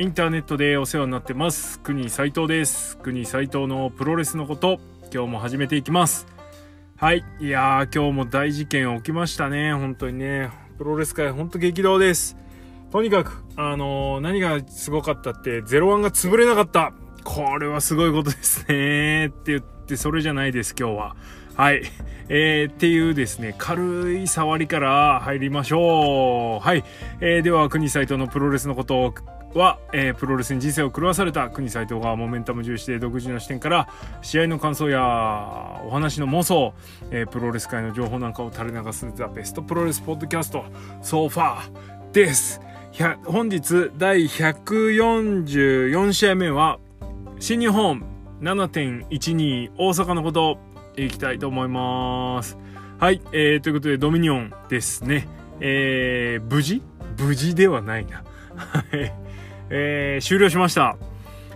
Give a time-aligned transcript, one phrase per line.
[0.00, 1.80] インターネットでお世話になってます。
[1.80, 2.96] 国斉藤です。
[2.98, 4.78] 国斉藤のプロレスのこと
[5.12, 6.24] 今日も始めていきます。
[6.96, 7.24] はい。
[7.40, 9.74] いやー今日も大事件起きましたね。
[9.74, 10.50] 本当にね。
[10.78, 12.36] プロレス界本当激動です。
[12.92, 16.92] とにかくあのー、何がすごかったって01が潰れなかった。
[17.24, 21.16] これはすごいことですねって言ってそれじゃないです今日は。
[21.56, 21.82] はい。
[22.30, 26.64] えー、っていうですね、軽い触りから入りましょう。
[26.64, 26.84] はい。
[27.20, 29.14] えー、では、国斎藤のプロレスのことを
[29.54, 33.88] は、えー、プロレスに人生を狂わされた国斎藤がモメンタム重視で独自の視点から
[34.22, 36.74] 試合の感想やお話の妄想、
[37.10, 40.64] えー、プロレス界の情報なんかを垂れ流すザ・ベストプロレスポッドキャスト
[41.02, 42.60] ソファーです。
[43.26, 46.80] 本日第144試合目は
[47.38, 48.02] 新日本
[48.40, 50.58] 7.12大阪のこと
[50.96, 52.58] いきたいと思います。
[52.98, 55.28] はい、えー、ということでドミニオンですね。
[55.60, 56.82] えー、無事？
[57.18, 58.24] 無事ではないな。
[58.56, 59.12] はい、
[59.70, 60.96] えー、終了しました。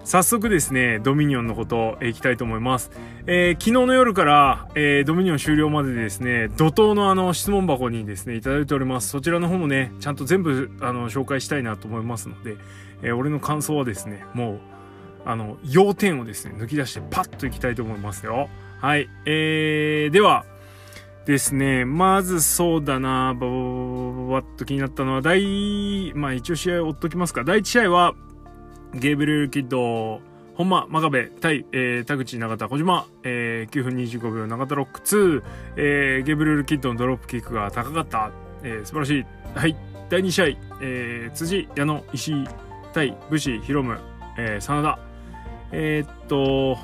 [0.04, 2.90] 早速ですね、ドミニオンのこといきたいと思います。
[3.26, 9.10] えー、昨日の夜から、えー、ドミニオン終了までですね、怒涛のあの質問箱にですね、いただいております。
[9.10, 12.56] そちらの方もね、ちゃんと全部あの紹介したいなと思いますので、
[13.02, 14.60] えー、俺の感想はですね、もう、
[15.24, 18.48] あの、要点をですね、抜き出してパッといきたいと思いますよ。
[18.80, 19.08] はい。
[19.24, 20.44] えー、では、
[21.24, 27.44] ですね、まずそうだな、ばばばばっと気になったのは、第、まあ一応試合を追っときますか。
[27.44, 28.14] 第1試合は、
[28.94, 30.20] ゲーブリルキッド、
[30.54, 35.42] 本間、真壁、対、えー、田口、永田、小島、えー、9分25秒、永田ロック2、
[35.76, 38.32] えー、ゲーブリルキッドのドロップキックが高かった、
[38.64, 39.24] えー、素晴らしい。
[39.54, 39.76] はい。
[40.10, 40.46] 第2試合、
[40.82, 42.48] えー、辻、矢野、石井、
[42.92, 43.98] 対、武士、ヒロム、
[44.36, 44.98] えー、真田。
[45.70, 46.76] えー、っと、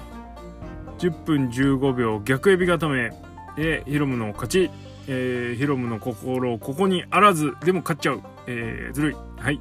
[0.99, 3.13] 10分15秒逆エビ固め
[3.59, 4.71] でヒロムの勝ち、
[5.09, 9.17] えー、ヒロムの心ここにあらずでも勝っちゃう、えー、ずるい。
[9.37, 9.61] はい。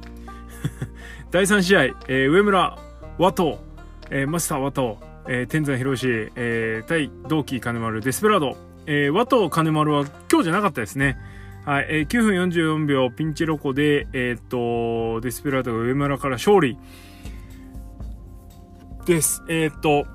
[1.30, 2.78] 第3試合、えー、上村
[3.18, 3.56] 和藤、
[4.10, 4.96] えー、マスター和藤、
[5.28, 11.18] えー、天山博士、えー、対同期金丸デスペラード、えー、和藤金丸は今日じゃなかったですね。
[11.66, 16.78] はい、えー、9分44秒ピンチロコで、えー、っと、デスペラードが上村から勝利。
[19.04, 19.42] です。
[19.48, 20.06] えー、っと、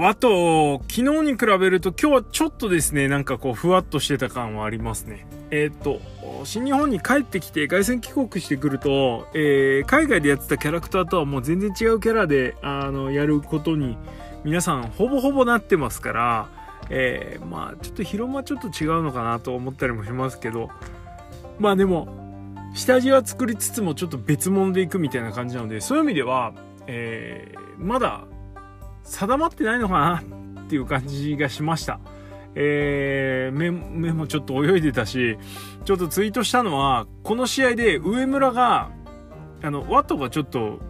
[0.00, 5.26] あと、昨日に比べると今日はちょっとですね、なんかこう、ふわっとしてた感はありますね。
[5.50, 6.00] えー、っと、
[6.44, 13.96] 新日本に帰ってきて凱旋帰国してくると、えー、海外でやってたキャラクターとはもう全然違うキャラで、あの、やることに、
[14.44, 16.48] 皆さんほぼほぼなってますから、
[16.90, 20.70] えー、まあ、ちょっと広間ちょっと違うのかなと思ったりもしますけど、
[21.58, 22.08] まあでも、
[22.74, 26.52] 下地は作りつつもちょっと別物でいくみたいな感じなので、そういう意味では、
[26.86, 28.24] えー、まだ
[29.02, 32.00] 定まってないのかなっていう感じがしました。
[32.54, 35.38] えー、目目もちょっと泳いでたし、
[35.84, 38.90] ちょっとツイートしたのは、この試合で上村が、
[39.62, 40.80] あの、ワットがちょっと、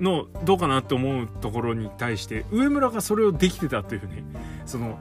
[0.00, 4.24] の、どうかなって思うところに対して、上村がそれをできてたというね、
[4.64, 4.98] その、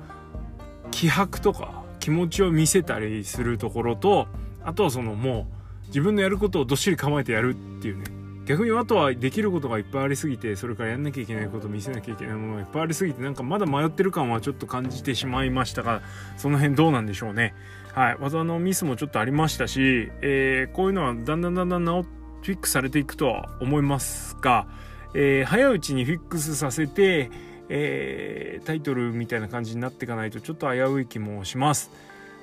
[0.91, 4.28] 気迫とか気持ちを見せたりするところと、
[4.63, 5.47] あとはそのも
[5.85, 8.03] う、自分のやることをどっしり構えてやるっていうね、
[8.46, 16.02] 逆にあとはできることがいっぱいありすぎてそれからやんなきゃいけないこと見せなきゃいけないものがいっぱいありすぎてなんかまだ迷ってる感はちょっと感じてしまいましたが
[16.38, 17.53] その辺どうなんでしょうね
[17.94, 24.68] はい技のミスもちょっとありましたし、えー、こういうのはだんだんだんだん直フィックスされていくとは思いますが、
[25.13, 27.30] えー、早いうちにフィックスさせて、
[27.69, 31.91] えー、タイトルみたいな感じになっていかないとちょっと危うい気もします。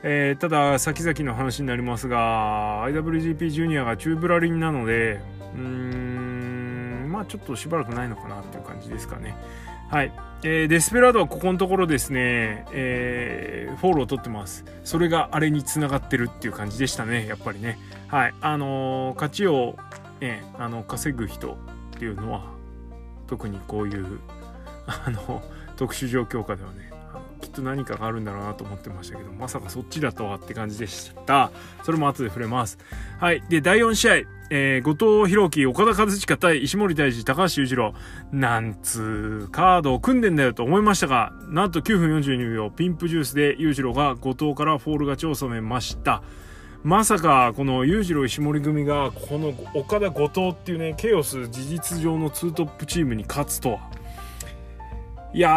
[0.02, 5.20] えー、ただ先々の話になりますが IWGP ジュニアがチューブラリンなので
[5.54, 9.36] うーん、まあちょっとしばらくないのかなっていう感じですかね。
[9.90, 10.12] はい。
[10.42, 14.64] えー、デスペラードはここのところですね、えー、フォローを取ってます。
[14.84, 17.78] それがあれにつながってるっていう感じでしたね、やっぱりね。
[18.08, 18.34] はい。
[18.40, 19.76] あのー、勝ちを、
[20.20, 21.56] ね、あの、稼ぐ人
[21.96, 22.44] っていうのは、
[23.26, 24.20] 特にこういう、
[24.86, 25.42] あの、
[25.76, 26.87] 特殊状況下ではね、
[27.58, 31.50] と何かがあるんだろうなと思ってましたけど、まさかそっちだとはって感じでした。
[31.82, 32.78] それも後で触れます。
[33.18, 33.42] はい。
[33.48, 34.14] で、第4試合、
[34.50, 37.94] えー、後藤弘樹、岡田和親対石森大治、高橋裕次郎。
[38.32, 46.22] なんつうカードを組んでんだよと思いましたが、なんと9分42秒、ピンプジュースで裕次郎が後藤からフォール勝ちを収めました。
[46.84, 53.98] まさか、この裕次郎石森組が、この岡田後藤っていうね、ケイオス事実上のツートップチームに勝つとは。
[55.34, 55.50] いや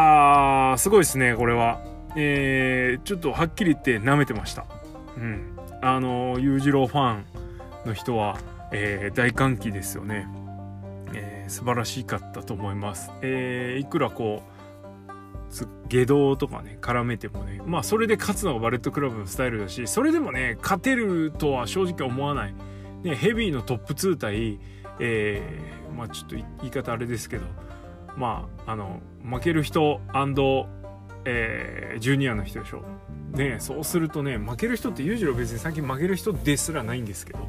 [0.74, 1.80] ー、すごいですね、これは。
[2.16, 4.66] えー、ちょっとはっきり言って舐めてました。
[5.18, 5.58] うん。
[5.82, 7.26] あの、裕次郎ファン
[7.86, 8.38] の人は、
[8.72, 10.28] えー、大歓喜ですよね。
[11.14, 13.12] えー、素晴らしかったと思います。
[13.22, 14.52] え、いくらこう、
[15.90, 22.56] 下道とかね、絡めてもね、まあそれで勝つのがバレットクラブのスタイルだし、それでもね、勝てるとは正直思わない。
[23.04, 24.60] ね、ヘビーのトップ2対、
[25.00, 27.46] えー、まあちょっと言い方あれですけど
[28.16, 30.00] まああの負ける人
[31.26, 32.84] えー、ジュニアの人でしょ。
[33.32, 37.40] ねそうするとね負ける人って裕次郎別に最近負ける人ですらないんですけど。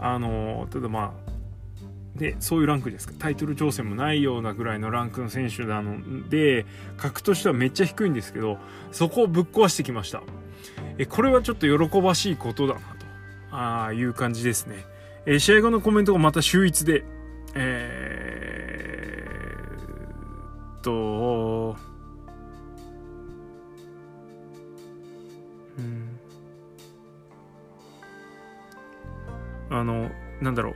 [0.00, 1.34] あのただまあ
[2.14, 3.14] でそういうランクですか。
[3.18, 6.66] タイトル挑戦もないようなぐらいのランクの選手なので
[6.96, 8.58] 格としてはめっちゃ低いんですけど
[8.92, 10.22] そこをぶっ壊してきました。
[10.98, 12.86] えこれはちょっと喜ばしいことだなと。
[13.56, 14.84] あいう感じですね。
[15.26, 17.04] え試合後のコメントがまた秀逸で
[17.54, 20.92] えー、っと
[29.78, 30.10] あの
[30.40, 30.74] なんだろう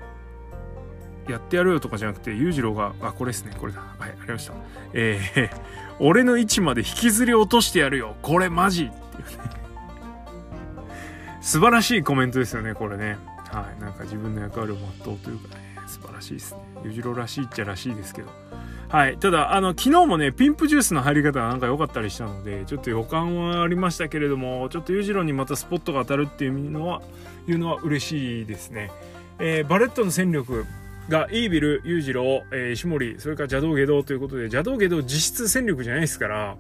[1.31, 3.81] やってやるよとかじゃなくて、裕次郎が、あ、これですね、これだ。
[3.81, 4.55] はい、ありました。
[4.95, 5.50] えー、
[6.00, 8.17] 俺の位置まで引きずり落としてやるよ。
[8.23, 9.59] これマジっていうね。
[11.43, 13.19] 素晴らしいコメントですよね、これね。
[13.53, 16.61] はい、なんか自分の役割を全うというかね、素晴らしいですね。
[16.85, 18.29] 裕次郎らしいっちゃらしいですけど。
[18.89, 19.19] はい。
[19.19, 27.03] ただ、あの、昨日もね、ピンプジュースの入り方がなんか良かったりしたので、ちょっと予感はありましたけれども、ちょっと裕次郎にまたスポットが当たるっていうのは、
[27.50, 28.91] いうのは嬉しいですね。
[29.39, 30.67] えー、バレットの戦力、
[31.09, 36.56] がイービル、裕次郎、えー、石森、それから邪道下道ということで、邪道下道実質戦力じゃないですから、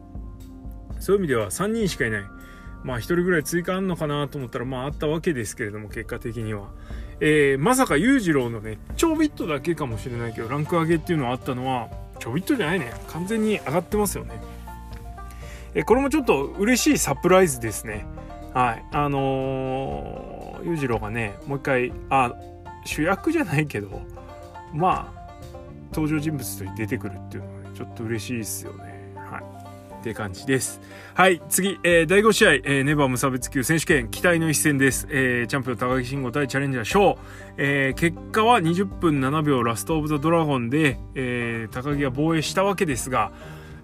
[1.00, 2.22] そういう意味では3人しかいない。
[2.82, 6.68] まあ1人ぐらい追加あんのかなと思ったら、まああったわけですけれども、結果的には。
[7.20, 11.88] えー、まさか裕次郎のね、ちょびっとだけかもしれないけど、ランク上げっていうのはあったのは、
[12.18, 12.94] ちょびっとじゃないね。
[13.08, 14.40] 完全に上がってますよね。
[15.74, 18.06] えー、これもちょっと嬉しいサプライズですね。
[18.54, 18.84] はい。
[18.92, 20.27] あの
[20.64, 22.34] 裕次郎がね、もう一回、あ、
[22.84, 24.02] 主役じゃないけど、
[24.72, 25.18] まあ
[25.92, 29.14] 登場人物として出てくるっていうのは、ね、ちょっと嬉しいですよね。
[29.16, 29.58] はい。
[29.98, 30.80] って感じです。
[31.14, 35.08] はい、次、えー、第5試合、えー、ネバー無差別級選手権、期待の一戦です。
[35.10, 37.18] えー、チャンピオン高木慎吾対チャレンジャー翔。
[37.56, 43.32] えー、結果は20分7秒ラストオブザドラゴンで、えー、高木が防衛したわけですが、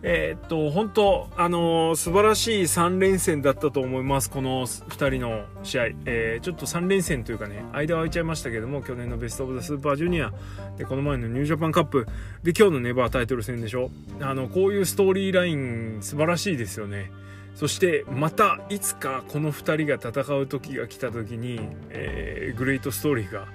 [0.06, 4.29] えー、っと、本当あのー、素晴らしい3連戦だったと思います。
[4.29, 5.85] この2人の試合。
[6.05, 10.31] えー、ちょっと3連戦というかね、間は空いちゃいましたけども、去年のベストオブザスーパージュニア、
[10.77, 12.06] で、この前のニュージャパンカップ、
[12.43, 13.91] で、今日のネバータイトル戦でしょ。
[14.21, 17.11] あの、こういうストーリーライン、素晴らしいですよね。
[17.55, 21.61] そしてまたいつかこの2人が戦う時が来た時に、
[21.91, 23.47] えー、グレートストーリーが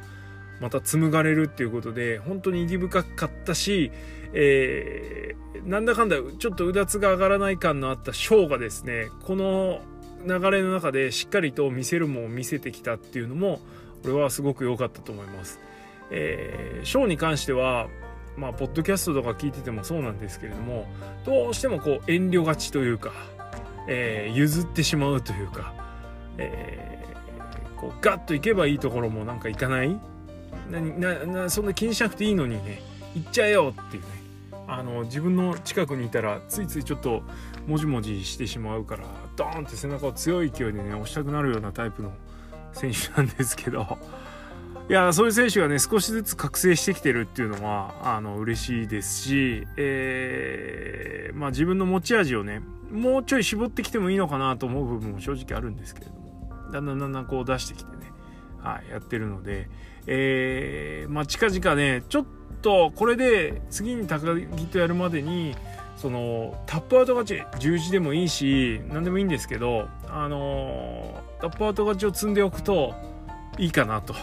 [0.60, 3.92] また紡がれるっていうことで本当に意義深かったし、
[4.34, 9.82] えー、なんだかんだちょっとうだつが上がらない感のあったショーがですねこの
[10.26, 13.60] 流れの中でしっかりと見せるもんを見せてきたっていうのも
[14.04, 15.60] 俺はすごく良かったと思います。
[16.12, 17.88] えー、ショーに関しては
[18.36, 20.88] まあポッドキャストとか聞いててもそうなんですけれども
[21.26, 23.12] どうしてもこう遠慮がちというか、
[23.88, 25.74] えー、譲ってしまうというか、
[26.38, 30.00] えー、こうガッといけばいいところもなんかいかない
[30.70, 32.82] ななそんな気にしなくていいのにね
[33.16, 34.10] 行っちゃえよっていうね。
[34.68, 37.24] あの自分の近くにいたらついついちょっと
[37.66, 39.06] もじもじしてしまうから
[39.36, 42.12] ドーンって背中を強い勢いでね押したくなるようなタイプの
[42.72, 43.98] 選手なんですけど。
[44.88, 56.20] いやそういう選手がね少しずつ覚醒してきてるっていうのはあの嬉しいですし、えー、まあ、自分の持ち味をねもうちょい絞ってきてもいいのかなと思う部分も正直あるんですけれども。
[56.72, 58.12] だんだんだんだんこう出してきてね、
[58.60, 59.70] はい、やってるので、
[60.12, 62.26] えー、まあ、近々ね、ちょっ
[62.64, 65.56] とこれで次に高木とやるまでに、
[65.98, 72.96] そのタップアウト勝ち十字でもいいし何でもいいんですけどあのタップアウト勝ちを積んでおくと
[73.58, 74.14] いいかなと。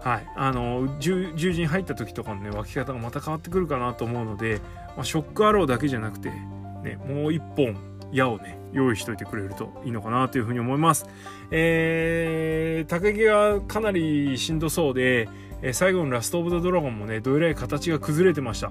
[0.00, 0.26] はい。
[0.36, 4.60] あの十字に入った時とかのね湧き方がまた変わってくるかなと思うので、
[4.96, 7.76] まあ、ショックアローだけじゃなくて、ね、もう一本
[8.12, 11.06] 矢をね用意しといてくれるといいのかなというふうに思います。
[11.50, 15.28] えー、高木がかなりしんどそうで、
[15.62, 18.70] え、最後のラストオブザドラゴンもね、どえらい形が崩れてました。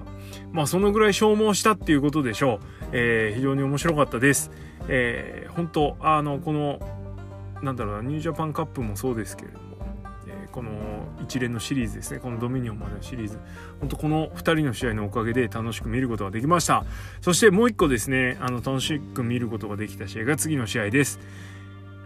[0.52, 2.88] まあ、そのぐらい消耗したっていうことでしょう。
[2.92, 4.50] えー、非常に面白かったです。
[4.88, 6.80] えー、本当あの、この、
[7.62, 9.67] なんだろうな、ニュージャパンカップもそうですけれど
[10.52, 10.70] この
[11.22, 12.20] 一連のシリーズですね。
[12.20, 13.38] このドミニオンまでのシリーズ。
[13.80, 16.84] 本当この2人の試合のおかげで楽しく見ることができました。
[17.20, 18.36] そしてもう一個ですね。
[18.40, 21.20] あの楽しく見ることができた試合が次の試合です。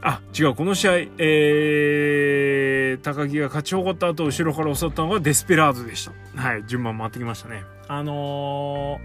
[0.03, 0.55] あ違う。
[0.55, 6.41] この試合、えー、高木が勝ち誇った後後ろから襲ったのがデスペラードでした。
[6.41, 6.65] はい。
[6.67, 7.63] 順番回ってきましたね。
[7.87, 8.99] あの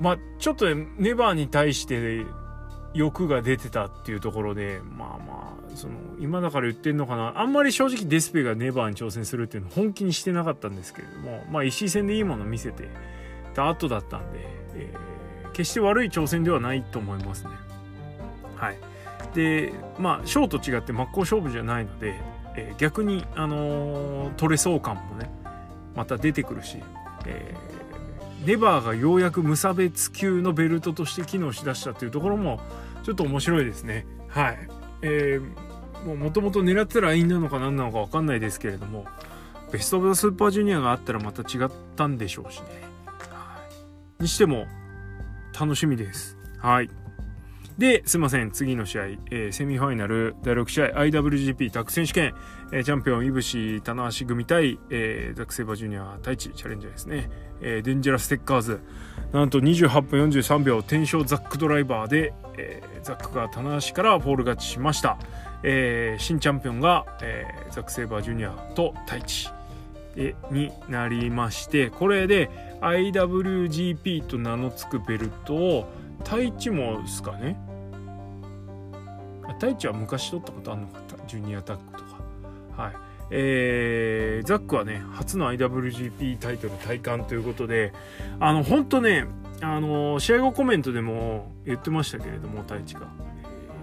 [0.00, 0.66] ー、まあちょっと
[0.98, 2.26] ネバーに対して
[2.92, 7.40] 欲が出てたっていうところでまあまあその今だから言ってんのかな。
[7.40, 11.44] あんまり正直デスペがネバーに挑戦するっていうの本気にしてなかったんですけれども。
[11.50, 12.88] まあ石井戦でいいもの見せて
[13.54, 14.38] た後だったんで、
[14.74, 17.50] えー、決して悪い挑戦ではないと思いますね。
[18.56, 18.78] はい。
[19.34, 22.20] でまあショーと違って真っ向勝負じゃないので、
[22.56, 25.30] えー、逆にあのー、取れそう感もね
[25.94, 26.78] また出てくるし、
[27.26, 32.60] えー、ネバーがようやく無差別級のベルトとして機能しだしたっていうところも
[33.02, 34.06] ちょっと面白いですね。
[34.28, 34.68] はい。
[35.02, 35.65] えー、
[36.14, 39.06] もともと狙ってたラインなのか何なのか分かんないですけれども
[39.72, 42.66] ベスト・オブ・ザ・スーパージュニアがあったらまた違ったんでしょうしね、
[44.20, 44.66] にしても
[45.58, 46.36] 楽しみです。
[46.58, 46.90] はい。
[47.78, 52.34] で、すいません、次の試合、えー、セミファイナル第6試合、IWGP タッグ選手権、
[52.72, 57.28] えー、チャンピオン、いぶし、棚橋組対、えー、ザック・セイバージュニア、タイチチャレンジャーですね、
[57.60, 58.80] えー、デンジャラス・テッカーズ、
[59.32, 65.18] なんと28分43秒、天翔ザックドライバーで、えー、ザックが棚橋からフォール勝ちしました。
[65.68, 69.50] えー、新チャンピオンが、えー、ザック・セイバージュニアとタイチ
[70.52, 72.48] になりまして、これで
[72.80, 75.88] IWGP と名の付くベルトを
[76.20, 77.58] タイチもですかね？
[79.54, 82.82] 太一は昔取ったことあるのかジュニアタッグとか。
[82.82, 82.92] はい。
[83.30, 87.92] えー、ザックはね初の IWGP タイトル体感ということで
[88.38, 89.24] あの本当ね
[89.60, 93.08] あの試合後コメントでも言ってましたけれども太一が、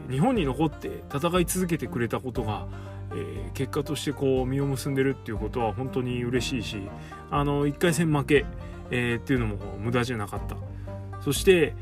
[0.09, 2.67] 日本に残って戦い続けてくれたことが、
[3.11, 6.81] えー、結果としてこう実を結んでるっていうことは本当に嬉しいし
[7.31, 8.45] あの1回戦負け、
[8.91, 10.55] えー、っていうのも無駄じゃなかった。
[11.21, 11.73] そして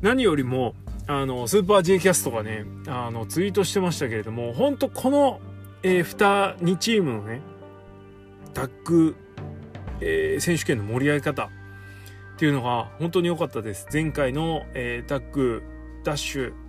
[0.00, 0.74] 何よりも
[1.06, 5.40] あのスーパー J キャストがねあのツイートしてましたけれども本当この、
[5.82, 7.40] えー、2, 2チームのね
[8.54, 9.16] タッグ、
[10.00, 11.48] えー、選手権の盛り上げ方っ
[12.36, 13.86] ていうのが本当に良かったです。
[13.92, 15.62] 前回の、えー、タッグ
[16.04, 16.63] ダッシュ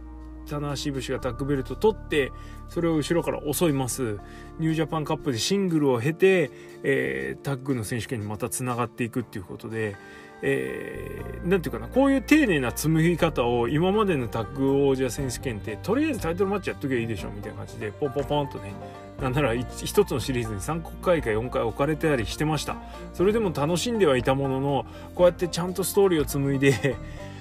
[0.45, 2.31] 棚橋節がタッグベルト取って
[2.69, 4.19] それを後ろから襲います。
[4.59, 6.51] ニュージャパンカップでシングルを経て、
[6.83, 9.95] えー、タッグの選手権にまたつながっていくっていうことで
[10.41, 18.73] えー、ていうかなこういう丁寧な紡ぎ方を今までのタッグ王者選手権ってとりあえずタイトルマッチやっときゃいいでしょみたいな感じでポンポンポンとね
[19.21, 22.75] なんなら一つのシリーズに3回か4回置かれてたりしてました。
[23.13, 24.85] それでも楽しんではいたものの
[25.15, 26.97] こうやってちゃんとストーリーを紡いで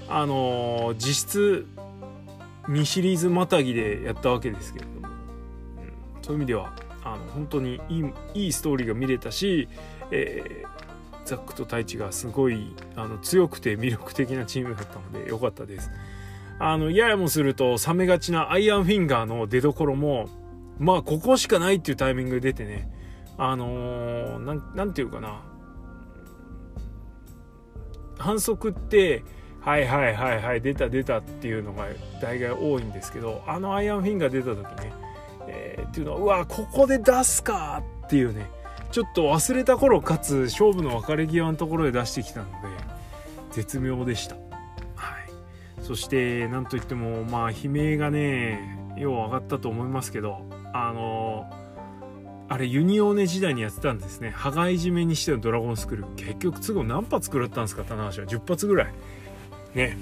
[0.08, 1.66] あのー、実質
[2.68, 8.04] 2シリーズまたぎでやったわけですけれども、うん、そういう意味ではあの本当にいい
[8.35, 9.68] いいストーリーが見れたし、
[10.11, 10.75] えー
[11.25, 15.90] ザックと太一がすごいあの強くて魅力的なチームだったので良かったです。
[16.59, 20.28] あの、ややもすると冷めがちなアイアンフィンガーの出どころも、
[20.78, 22.90] まあ、ここしかないっていうタイミングで出てね、
[23.38, 25.42] あのー、なん、ていうかな、
[28.18, 29.25] 反則って、
[29.64, 31.87] はいはいはいはい、出た出たっていうのが
[32.21, 34.92] 大概多いんですけど、あのアイアンフィンガー出た時ね、
[35.49, 38.50] えー、っていうのは、うわ、ここで出すかっていうね、
[38.94, 42.52] ちょっと忘れた頃かつ勝負の別れ際のところで出してきたので
[43.50, 44.44] 絶妙でした、はい、
[45.83, 51.50] そして何といってもまあ悲鳴がねよう上がったと思いますけどあの
[52.49, 54.30] あれユニオーネ時代にやってたんですね。
[54.30, 56.04] 羽交い締めにしてのドラゴンスクール。
[56.14, 58.28] 結局都合何発食らったんですか棚橋は。
[58.28, 58.94] 10発ぐらい。
[59.75, 59.99] ね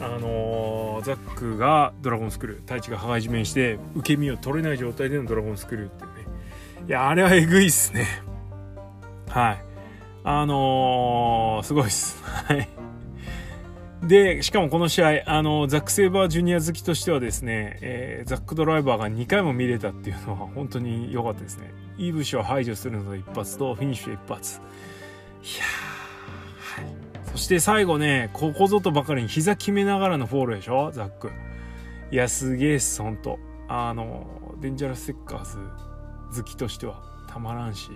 [0.00, 6.10] あのー、ザックがドラゴンスクール太一が羽交い締めにして受け身を取れない状態でのドラゴンスクールってね
[6.88, 8.06] いやあれはえぐいっすね
[9.34, 9.64] はい。
[10.22, 12.22] あのー、すごいです。
[12.22, 12.68] はい。
[14.04, 21.74] で、しかもこの試合、あの、ザック・セイバージュニア好きとしてはですね、えー、ザック・ドライバーが2回も見れたっていうのは本当に良かったですね。
[21.98, 24.60] イーブシを排除するのと一発と、フィニッシュ一発。
[25.42, 25.93] いやはい。
[27.34, 30.92] そして最後ね、ここぞとばかりに膝決めながらのフォールでしょ？
[30.92, 31.32] ザック。
[32.12, 33.40] いや、すげえっす、ほんと。
[33.66, 35.58] あの、デンジャラス・テッカーズ
[36.36, 37.90] 好きとしてはたまらんし。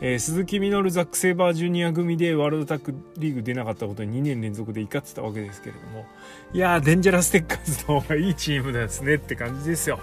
[0.00, 6.06] えー、鈴木みのるザック・セイバージュニア組でワールドタッグリーグ出なかったことに2年連続で怒ってたわけですけれども
[6.54, 10.00] いやーデンジャラス・テッカーズの方がいいチームですねって感じですよ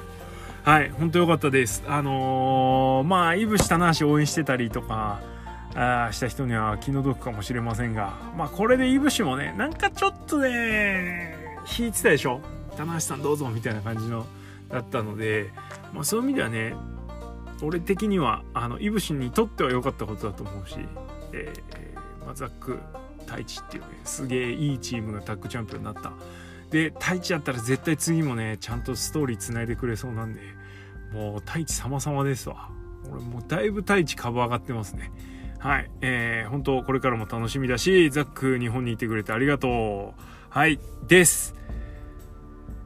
[0.63, 5.19] はい本当良かったですあのー、まあ飯伏推し応援してたりとか
[5.79, 8.17] あした人には気の毒かもしれませんが。
[8.35, 11.35] まあこれでイブシもねなんかちょっとね
[11.77, 12.41] 引いてたでしょ？
[12.75, 14.25] 棚橋さんどうぞみたいな感じの
[14.69, 15.51] だったので、
[15.93, 16.73] まあ、そういう意味ではね
[17.61, 20.77] 俺的にはあのイブシンにとっては良かったことだと思うし、
[21.33, 22.79] えーまあ、ザック
[23.25, 26.13] 太一っていうねすげえいいチームがタッグチャンピオンになった。
[26.71, 30.41] で太一やったら絶対次もねちゃんとストーリーつないでくれそうなんで
[31.13, 32.69] もう太一様々ですわ。
[33.09, 35.11] 俺もうだいぶ太一株上がってますね。
[35.59, 35.89] はい。
[36.01, 40.21] えー、本当これからも楽しみだしザック日本にいてくれてありがとう。
[40.49, 40.79] はい。
[41.07, 41.55] です。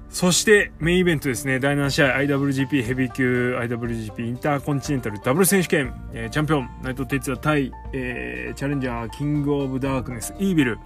[0.09, 10.79] そしてメインイベントですね、第7試合 IWGP ヘビー級 IWGP インターコンチネンタルダブル選手権、えー、チャンピオン内藤哲也対、えー、チャレンジャーキングオブダークネスイービル。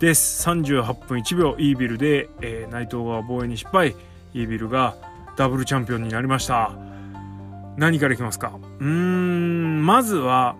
[0.00, 0.46] です。
[0.48, 3.94] 38分1秒イービルで、えー、内藤が防衛に失敗、
[4.34, 4.96] イービルが
[5.36, 6.72] ダブルチャンピオンになりました。
[7.76, 8.58] 何からいきますか？
[8.80, 10.56] うーん、まずは、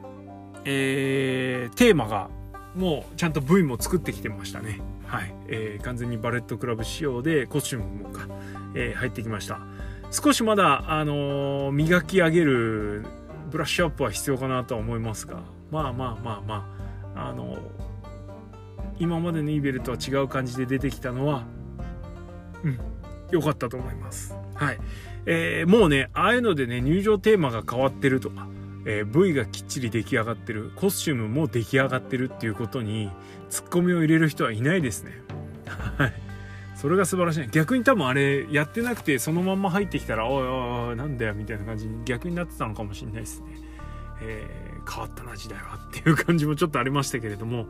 [0.67, 2.29] えー、テーマが
[2.75, 4.81] もうちゃんと V も作ってきてましたね。
[5.07, 5.33] はい。
[5.49, 8.29] えー、完全にバレットクラブ仕様でコスチュームもか、
[8.75, 9.61] えー、入ってきました。
[10.11, 13.05] 少しまだ、あのー、磨き上げる
[13.51, 16.77] ブラッシュアップは必要かなとは思いますが、まあまあまあま
[17.15, 17.59] あ、あのー、
[18.99, 21.45] 今までのイーベルとは違う感じで出てきたのは、
[22.65, 22.79] うん、
[23.31, 24.35] 良かったと思います。
[24.55, 24.79] はい。
[25.27, 28.49] えー、もうね、ああいうのでね、入場テーマが変わってるとか、
[28.87, 33.11] えー、V がきっちり出来上がってる、コスチュームも出来上がってるっていうことに、
[33.51, 35.13] ツッコミを入れる人はいないですね。
[35.99, 36.13] はい。
[36.77, 37.49] それが素晴らしい。
[37.51, 43.47] 逆に多分あれ、やってなくて、そのまんま入ってきたら、おいおいおい、なんだよ、みたいな感じに逆になってたのかもしれないですね。
[44.23, 47.67] えー、変わったな、時代はっていう感じもちょっとありましたけれども、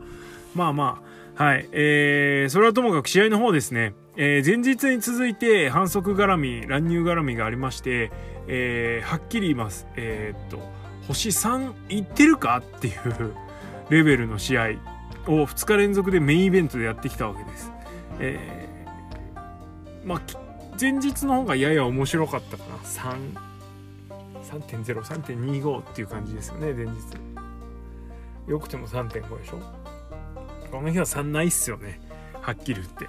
[0.53, 1.01] まあま
[1.35, 1.67] あ、はい。
[1.71, 3.93] えー、それはともかく試合の方ですね。
[4.17, 8.11] えー、前日に続いて反則絡み、乱入絡みがありまして、
[8.47, 9.87] えー、はっきり言います。
[9.95, 10.76] えー、っと、
[11.07, 13.33] 星3いってるかっていう
[13.89, 14.63] レベルの試合
[15.27, 17.71] を2日連続でメインイベントでやってきたわけです。
[18.19, 20.21] えー、まあ、
[20.79, 22.75] 前日の方がやや面白かったかな。
[22.77, 23.33] 3、
[24.43, 26.91] 3.0、3.25っていう感じですよね、前日。
[28.47, 29.59] よくても3.5でしょ？
[30.71, 32.01] この日は3ないっすよね。
[32.41, 33.07] はっきり言って。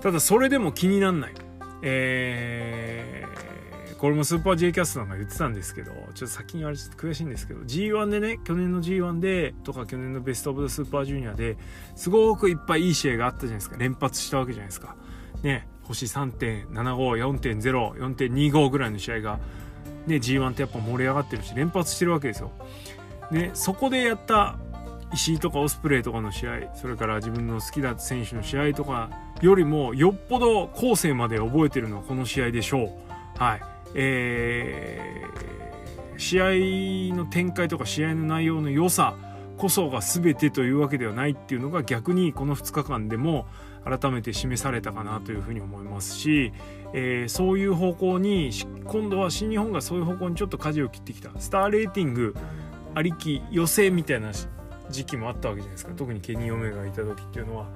[0.00, 1.34] ただそれでも気になんない。
[1.82, 3.71] えー、
[4.02, 11.56] これもスーパー J キャストなんか言ってたんですけど、ちょっと先に言われちゃって悔しいんですけど、G1 でね、去年の G1 で、とか去年のベストオブザスーパージュニアで、
[11.94, 13.76] すごくいっぱいいい試合があったじゃないですか。
[13.78, 14.96] 連発したわけじゃないですか。
[15.44, 19.38] ね、星3.75、4.0、4.25ぐらいの試合が、
[20.08, 22.50] ね、G1 ってやっぱ盛り上がってるし、連発してるわけですよ。
[23.30, 24.58] ね、そこでやった
[25.12, 29.10] 石井とかオスプレイとかの試合、それから自分の好きな選手の試合とか
[29.42, 32.98] よりも、よっぽど後世まで覚えてるのはこの試合でしょ
[33.38, 33.40] う。
[33.40, 33.71] はい。
[33.94, 39.16] えー、試合の展開とか試合の内容の良さ
[39.58, 43.46] こそが全てというわけではないっていうのが逆にこの2日間でも
[43.84, 46.52] 改めて示されたかなというふうに思いますし、
[46.92, 48.50] えー、そういう方向に
[48.84, 51.30] 今度は新日本がそういう方向にちょっと舵を切ってきた。
[51.38, 52.34] スターレーティング
[52.94, 54.30] ありき予選みたいな
[54.90, 55.92] 時期もあったわけじゃないですか。
[55.96, 57.66] 特にケニー・オメガがいた時っていうのは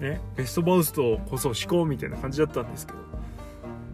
[0.00, 3.09] ねベストバウストこそ思考みたいな感じだったんですけど。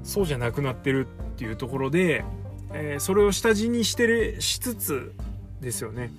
[0.06, 2.24] そうじゃなくなってるっていうところで、
[2.72, 5.12] えー、それを下地にしてるしつつ
[5.60, 6.10] ですよね。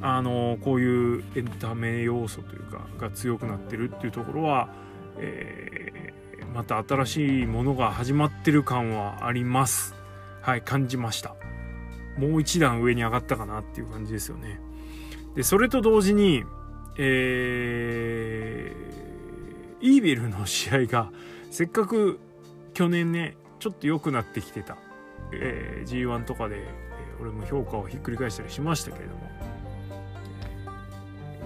[0.00, 4.68] あのこういうエンタメ要素というかが強くなってるっていうところは、
[5.18, 9.94] えー、また新しいものが始まってる感はあります。
[10.40, 11.34] はい感じました。
[12.16, 14.60] もう一段上に上がったかなっていう感じですよね。
[15.34, 16.44] でそれと同時に
[17.00, 21.12] えー、イービルの試合が
[21.50, 22.18] せっかく
[22.78, 24.76] 去年ねちょっと良くなってきてた、
[25.32, 29.28] えー、G1 とかで、えー、俺も評価をひっくり返したりしましたけれども。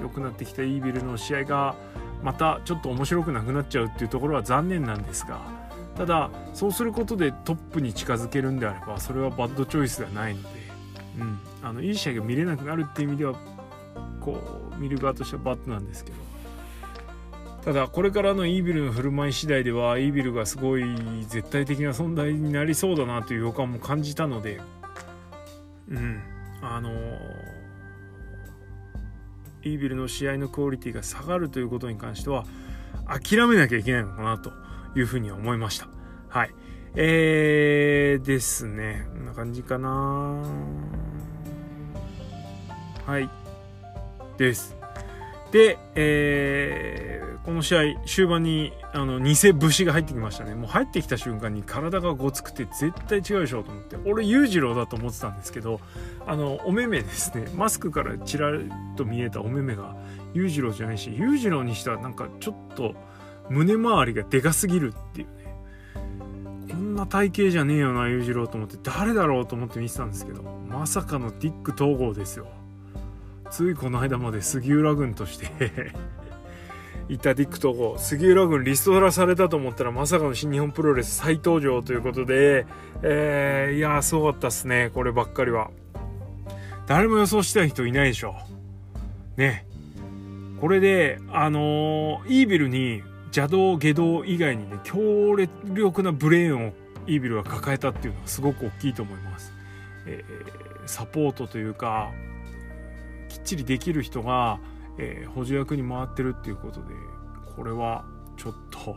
[0.02, 1.74] 良、くなってきたイービルの試合が
[2.22, 5.40] またちょっと面白くなくなっちゃうっていうところは残念なんですが
[5.96, 10.48] ただそうすることでトップに近づけるんであればそれはバッドチョイスではないので、
[11.18, 13.34] うん、あのいい試合が見れなくなるっていう意味では
[14.20, 14.38] こ
[14.76, 16.31] う見る側としてはバッドなんですけど。
[17.64, 20.84] ただこれからのイービルの振る舞い次第ではイービルがすごい
[21.28, 24.60] 絶対的な存在になりそうだなという予感も感じたので
[25.88, 26.22] うん。
[26.60, 26.90] あの
[29.64, 32.44] イービルの試合のクオリティが下がるということに関しては
[33.06, 34.52] 諦めなきゃいけないのかなと
[34.96, 35.88] いうふうに思いました。
[36.28, 36.54] はい。
[36.94, 39.06] えーですね。
[39.12, 40.42] こんな感じかな。
[43.06, 43.28] はい。
[44.36, 44.81] です。
[45.52, 50.54] で、えー、この試合終盤にあの偽武士が入ってきましたね。
[50.54, 53.96] もう入ってきた瞬間に体がごつくて絶対違うでしょと思って。
[54.06, 55.78] 俺裕次郎だと思ってたんですけど
[56.26, 57.44] あのお目目ですね。
[57.54, 59.94] マスクからちらりと見えたお目目が
[60.32, 62.94] 裕次郎じゃないし裕次郎にしてはなんかちょっと
[63.50, 65.54] 胸周りがでかすぎるっていうね。
[66.70, 72.46] こんな体型じゃねえよな裕次郎と思って誰だろうと思って見てたんですけどまさかのディック統合ですよ。
[73.52, 75.46] ついこの間まで杉浦軍として
[77.10, 82.64] いたディックト杉浦軍リストラされたと思ったらまさかの新日本プロレス再登場ということで、
[83.02, 85.70] えー、いやーすごかったっすねこればっかりは。
[86.86, 88.34] 誰も予想してた人いないでしょ。
[89.36, 89.66] ね。
[90.58, 96.72] これであのー、イービルに邪道下道以外にね強力なブレーンを
[97.06, 99.52] イービルが抱えたっていうのはすごく大きいと思います、
[100.06, 102.12] えー、サポートというか
[103.32, 104.60] きっちりできる人が、
[104.98, 106.94] えー、補助役に回ってるっていうことで
[107.56, 108.04] これは
[108.36, 108.96] ちょっと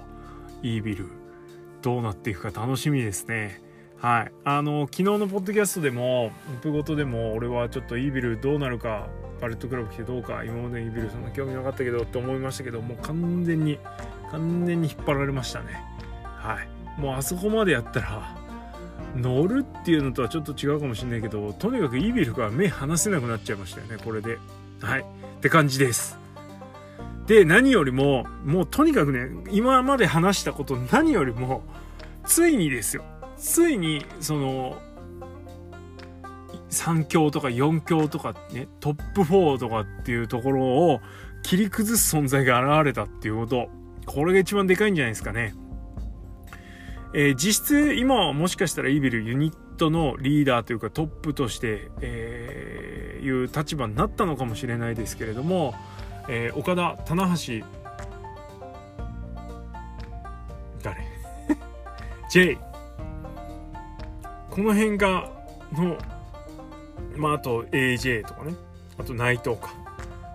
[0.62, 1.10] イービル
[1.82, 3.62] どうなっていくか楽しみですね。
[3.98, 4.32] はい。
[4.44, 6.32] あの、昨日のポッドキャストでも、
[6.64, 9.08] プごとでも、俺はちょっとイービルどうなるか
[9.42, 13.80] バレットクラブ来てどうか今までイービルそんな興味なかったけどって思いましたけどもう完全に
[14.32, 15.84] 完全に引っ張られましたね
[16.24, 16.58] は
[16.98, 18.36] いもうあそこまでやったら
[19.16, 24.38] 乗るっていうのとはちょっと違うかもしれないけどとにかくイービルが目離せなくなっちゃいましたよねこれで。
[24.82, 25.02] はい。
[25.02, 25.06] っ
[25.42, 26.18] て感じです。
[27.28, 31.64] で何よりももうとにかくね今まで話したこと何よりも
[32.26, 33.04] ついにですよ。
[33.38, 34.78] ついにその
[36.70, 41.00] 3強とか4強とかねトップ4とかっていうところを
[41.42, 43.70] 切り崩す存在が現れたっていうこと。
[44.06, 45.56] これが一番でかいんじゃないですかね。
[47.18, 55.76] えー、実質今はもしかしたらイービルユニットのリーダーというかトップとして、えー、いう立場になったのかもしれないですけれども、
[56.28, 57.66] えー、岡田棚橋。
[60.84, 60.98] 誰？
[62.30, 62.58] J
[64.50, 65.32] この辺が
[65.72, 65.98] の
[67.16, 68.56] まああと AJ とかね。
[68.98, 69.74] あと内藤か。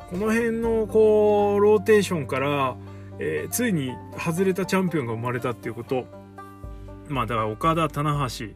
[0.08, 2.74] この辺のこうローテーションから、
[3.18, 6.19] えー、ついに外れたチャンピオンが生まれたっていうこと。
[7.10, 8.46] まあだから岡田棚橋、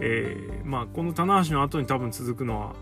[0.00, 2.74] えー、まあこの棚橋の後に多分続くのは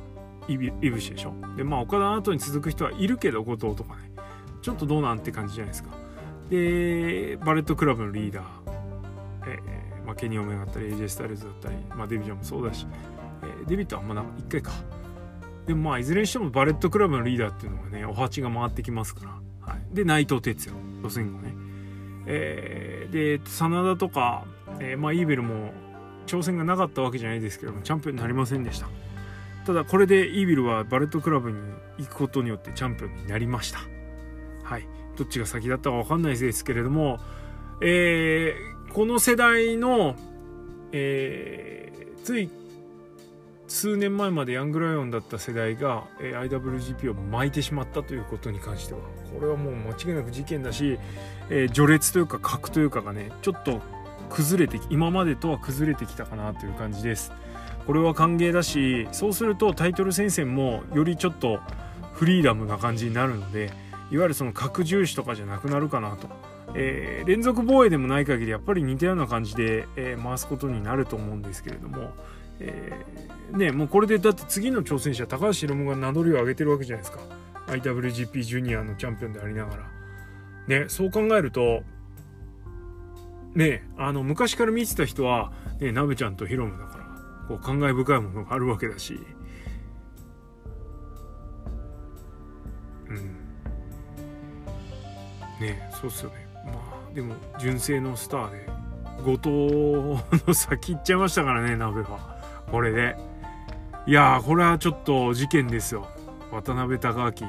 [0.49, 1.35] 飯伏でしょ。
[1.57, 4.13] でまあオカダの後に続く人はいるけど後藤とかね。
[4.63, 5.91] ちょっとどうなんって感じじゃないですか。
[6.51, 8.45] でバレットクラブのリーダー、
[9.47, 12.87] えーまあ、ケニ・オメガだったり AJ スタイルズだったり、まあ、デビジョンもそうだし、
[13.43, 14.73] えー、デビットはまだ1回か。
[15.67, 20.79] でもまあいずれにしてもバレットクラブのリーダーっていうのがねお鉢が回ってきますから、はい、で内藤哲也。
[21.03, 21.55] 予選後ね。
[22.27, 24.45] えー、で SANADA とか
[24.81, 25.73] えー、まあイービルも
[26.27, 28.89] 挑戦がなかったわけじゃないですけどもチャンピオンになりませんでした。
[29.67, 31.59] ただこれでイービルはバレットクラブに
[31.99, 33.81] 行くことによってチャンピオンになりました。
[34.63, 34.87] はい。
[35.17, 37.19] どっちが先だったか分かんないですけれども、
[37.81, 40.17] えー、この世代の、
[40.93, 42.51] えー、つい
[43.67, 49.01] 数年前までヤングライオンだった世代が、え、IWGP を巻いてしまったということに関しては
[49.33, 50.99] これはもう間違いなく事件だし、
[51.51, 53.81] えー、序列というか格というかがねちょっと
[54.29, 57.33] 崩れて今までとは崩れてきたかなという感じです。
[57.87, 61.61] これは歓迎だしそうするとタイトル戦線もよりちょっと
[62.15, 63.73] フリーダムな感じになるので
[64.11, 66.29] いわゆるその核重視とかじゃなくなるかなと、
[66.75, 72.13] えー、連続防衛でもない限りやっぱり似たような感じで、えー、回すことになると思うんですけれども、
[72.61, 77.23] えー、ねもうこれでだって次の挑戦者高橋宏夢が名乗りを上げてるわけじゃないですか。
[77.67, 79.85] IWGP ジュニアのチャンピオンでありながら。
[80.67, 81.83] ねそう考えると
[83.55, 87.05] ねあの昔から見てた人は、ね、なべちゃんとヒロムだから
[87.49, 89.19] こう感慨深いものがあるわけだし。
[93.09, 93.17] うん。
[95.61, 96.47] ねそうっすよね。
[96.67, 98.67] まあでも純正のスターで
[99.23, 102.34] 後藤の先行っちゃいましたからね鍋は。
[102.71, 103.17] これで。
[104.07, 106.09] いやこれはちょっと事件ですよ。
[106.53, 107.49] 渡辺隆明。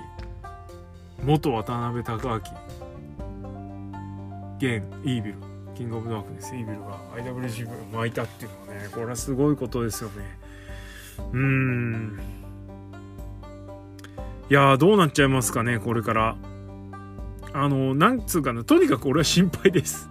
[1.23, 2.37] 元渡辺隆明。
[4.57, 5.35] 現イービル。
[5.75, 10.15] キングオブダークネスイービルが IWGP が巻いたっていうのはねこれはすごいことですよね。
[11.17, 12.19] うーん。
[14.49, 16.37] いやどうなっちゃいますかねこれから。
[17.53, 20.09] あのなんつうかなとにかく俺は心配です。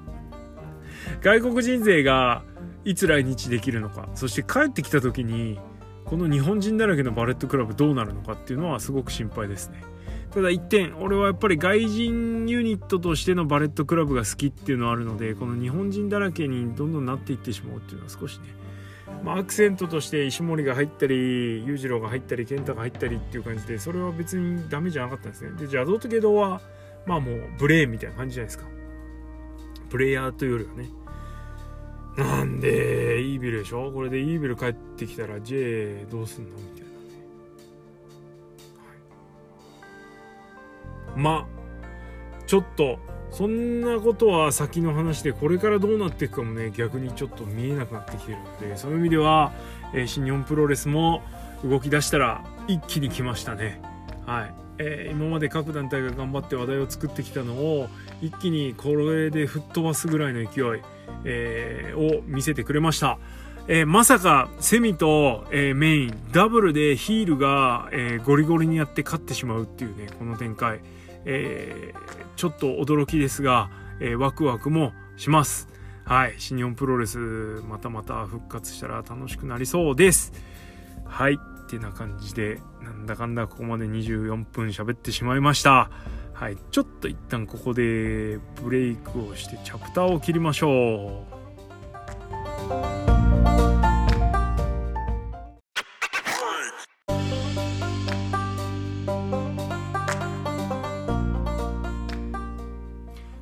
[1.21, 2.43] 外国人勢が
[2.85, 4.09] いつ来日できるのか。
[4.15, 5.59] そして帰ってきた時に
[6.05, 9.83] この日本人だらけのバレットクラブどうなるのかっていうのはすごく心配ですね。
[10.31, 18.47] ただ一点俺はやっぱり外人ユニットとしてのバレットクラブが好きっていうのはあるのでこの日本人だらけにどんどんなっていってしまうっていうのは少しね、
[19.23, 25.51] まあ、アクセントとして石森が入ったり裕次郎が入ったり健太が入ったりっていう感じでそれは別にダメじゃなかったんですね。
[25.51, 26.61] で邪道と下道は
[27.07, 28.65] まあもうブレーンみたいな感じじゃないですか。
[29.89, 31.04] プレイヤーというよりはね。
[32.17, 33.91] なんでイービルでしょ？
[33.93, 36.51] これでイービル帰ってきたら J どうすんの？
[36.51, 36.85] みたい
[41.17, 41.23] な。
[41.23, 42.99] まあちょっと
[43.31, 49.53] そんなことは先の話でこれからどうなっていくかもね逆にちょっと見えなくなってきてるのでそういう意味では、
[49.93, 51.23] えー、新日本プロレスも
[51.65, 53.81] 動き出したら一気に来ましたね。
[54.27, 57.89] はい、えー、今まで各団体が頑張って話題を作ってきたのを
[58.23, 60.83] 一気にこれで吹っ飛ばすぐらいの勢い、
[61.25, 63.19] えー、を見せてくれました
[63.67, 70.81] えー、まさかセミと、えー、メインダブルでヒールが、え、ゴリゴリにやって勝ってしまうっていうねこの展開
[71.25, 71.95] え、
[72.37, 75.69] ちょっと驚きですが、えー、ワクワクもします。
[76.05, 76.35] はい。
[76.39, 77.19] 新日本プロレス、
[77.67, 80.33] またまた復活したら楽しくなりそうです。
[81.07, 81.35] はい。
[81.35, 85.91] ってな感じで、なんだかんだここまで24分喋ってしまいました。
[86.35, 91.35] はい、ちょっと一旦ここでブレイクをしてチャプターを切りましょう。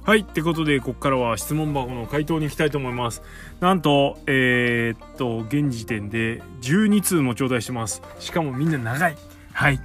[0.04, 0.20] はい。
[0.20, 3.22] ってことで、ここからは質問箱の回答に行きたいと思います。
[3.60, 8.02] なんと、えー、っと、現時点で12通も頂戴してます。
[8.18, 9.16] しかもみんな長い。
[9.52, 9.80] はい。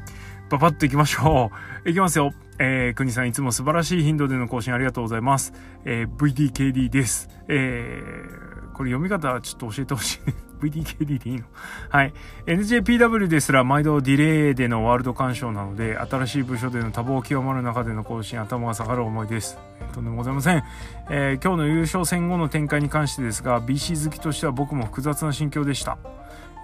[0.49, 1.51] パパッと行きましょ
[1.85, 1.89] う。
[1.89, 2.33] いきますよ。
[2.59, 5.53] えー、国さんいつも素晴らしい頻度での更新ありがとうございます。
[5.85, 7.29] えー、VDKD です。
[7.47, 10.19] えー、これ読み方ちょっと教えてほしい。
[10.59, 11.43] VDKD でいいの？
[11.89, 12.13] はい。
[12.47, 19.59] NJPW ですら毎度ディレイでのワールド鑑賞なので、新しい部署での多忙極まる中での更新、頭が下がる思いです。
[19.93, 20.63] とんでもございません。
[21.11, 25.99] えー、今日の優勝戦後の展開に関してですが、BC 好きとしては僕も複雑な心境でした。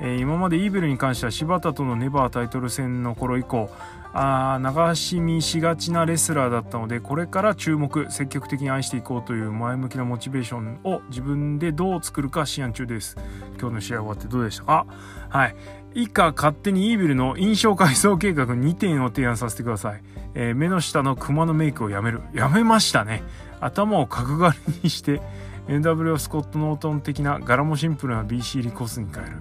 [0.02, 3.70] えー、今までイーベルに関しては柴田とのネバータイトル戦の頃以降
[4.16, 13.18] あ流し見しがちなレスラーだったのでこれから注目積極的に愛していこうという前向きなモチベーションを自分でどう作るか試案中です。
[13.60, 14.66] 今日の試合終わってどうでした？
[14.66, 14.86] か
[15.30, 15.56] はい。
[15.96, 22.22] 以下勝手にイーベルの印象改装計画2点を提案させてください、えー、目の下のクマのメイクをやめる。
[22.34, 23.24] やめましたね。
[23.62, 25.22] 頭を角刈りにして
[25.68, 29.38] NW スコット・ノートン的な柄もシンプルな BC リコースに変える。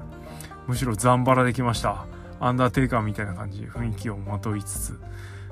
[0.67, 2.07] むしろザンバラできました。
[2.43, 5.01] アンダーテイカーみたいな感じ雰囲気をまといつつ。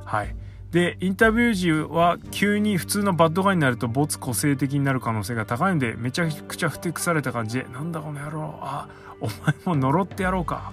[0.04, 0.34] はい。
[0.72, 8.88] でインタビュー時は急に普通のバッドガイになると没個性的になる可能性が高いのでめちゃくちゃふてくされた感じでなんだこの野郎あ
[9.20, 10.72] お前も呪ってやろうか。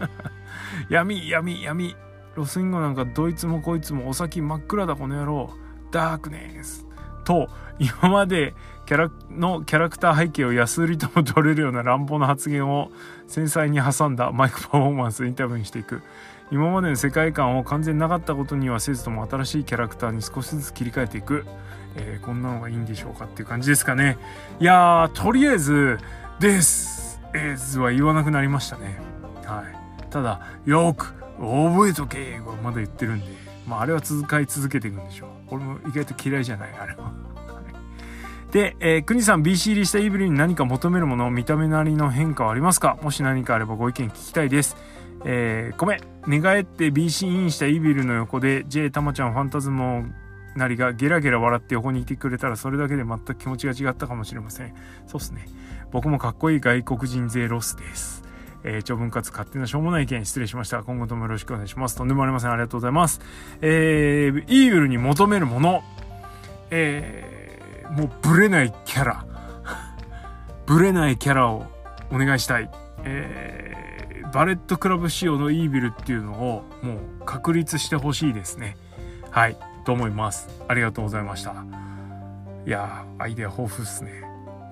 [0.88, 1.96] 闇闇闇。
[2.34, 5.50] ロスインゴなんかどいつもこいつもお先真っ暗だこの野郎。
[5.90, 6.86] ダークネス。
[7.24, 8.54] と今まで
[8.86, 12.90] キャラのキャラクター背景を安売りとも取れるような乱暴な発言を
[13.26, 16.02] 繊細に挟んだマイクパフォーマンスインタビューにしていく。
[16.50, 21.46] 今までの世界観を完全なかったことにはせずとも新しいキャラクターに少しずつ切り替えていく、
[21.96, 24.18] えー、こんなのがいいんでしょうかっていう感じですかね。
[24.60, 25.98] いやとりあえず
[26.38, 29.00] 「です」「えー、は言わなくなりましたね。
[29.46, 30.10] はい。
[30.10, 33.43] ただよく覚えとけはまだ言ってるんで。
[33.66, 37.12] まああれは続かい続けていくんでしょう俺も意外と嫌いじゃないあれは
[38.54, 42.96] で、えー、国さん BC 入りしたイブリに何か求めるもの、見た目なりの変化はありますか？
[43.02, 44.76] もし何かあればご意見聞きたいです。
[45.24, 50.04] えー、米、寝返って BC インしたイビルの横で J たまちゃんファンタズモ
[50.54, 54.72] なりがゲラゲラ笑って横にいてくれたらそれだけで全く気持ちが違ったかもしれません。
[55.08, 55.46] そうっすね。
[55.90, 58.23] 僕もかっこいい外国人勢ロスです。
[58.64, 60.82] えー、長文かつ勝手なしょうもない意見失礼しました。
[60.82, 61.96] 今後ともよろしくお願いします。
[61.96, 62.50] とんでもありません。
[62.50, 63.20] ありがとうございます。
[63.60, 65.82] えー、イービルに求めるもの。
[66.70, 67.44] えー
[67.90, 69.24] もうブレないキャラ
[70.66, 71.66] ブレないキャラを
[72.10, 72.70] お願いしたい、
[73.04, 78.76] えー、バレットクラブ仕様のイービルっていうのをもう確立してほしいですね
[79.30, 81.54] はいと思いますありがとうございました
[82.66, 84.22] いやアイデア豊富っすね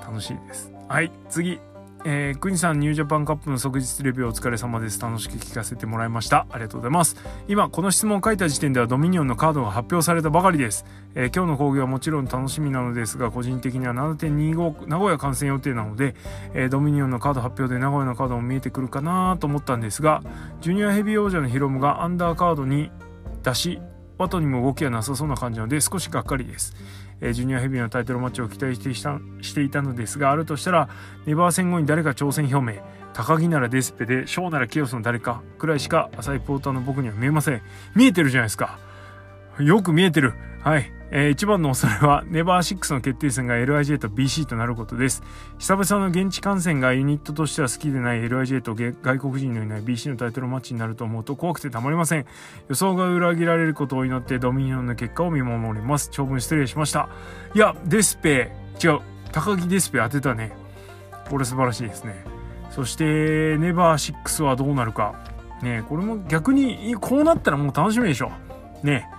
[0.00, 1.60] 楽しいですはい次
[2.04, 5.00] えー、国さんニュージャパンカップの即日レビューお疲れ様です。
[5.00, 6.46] 楽しく聞かせてもらいました。
[6.50, 7.16] ありがとうございます。
[7.46, 10.84] 今、この質問を書いた時点ではドミニオンのカードが発表されたばかりです。
[11.14, 16.16] えー、今日の講義はもちろん楽しみなのですが、個人的には7.25名古屋観戦予定なので、
[16.54, 20.22] えー、ドミニオンのカード発表で名古屋のカードも見えてくるかなと思ったんですが、
[20.60, 22.90] ジュニアヘビー王者のヒロムがアンダーカードに
[23.44, 23.80] 出し、
[24.18, 26.74] ワトにも動きはなさそうな感じなので少しがっかりです。
[27.22, 30.88] えジュニアヘビーのタイトルマッチを期待してしたしていたのですがあるとしたら
[31.24, 32.82] ネバー戦後に誰か挑戦表明。
[33.14, 37.62] 高木ならデスペでショーならキオスの誰かくらいしか浅いポーターの僕には見えません。
[37.94, 38.78] 見えてるじゃないですか。
[39.60, 40.32] よく見えてる。
[40.62, 40.90] はい。
[41.14, 45.22] えー、一番の恐れはネバー6の決定戦が LIJ と BC となることです。
[45.58, 52.24] 久々の現地観戦がユニットとしては好きでない LIJ と外国人のいない BC のタイトルマッチになると思うと怖くてたまりません。
[52.70, 56.08] 予想が裏切られることを祈ってドミニオンの結果を見守ります。
[56.10, 57.10] 長文失礼しました。
[57.54, 58.50] いや、デスペ、
[58.82, 59.00] 違う。
[59.32, 60.56] 高木デスペ当てたね。
[61.28, 62.24] これ素晴らしいですね。
[62.70, 65.14] そして、ネバー6はどうなるか。
[65.62, 68.32] ねこれも逆に、こうなったらもう楽しみでしょ。
[68.82, 69.10] ね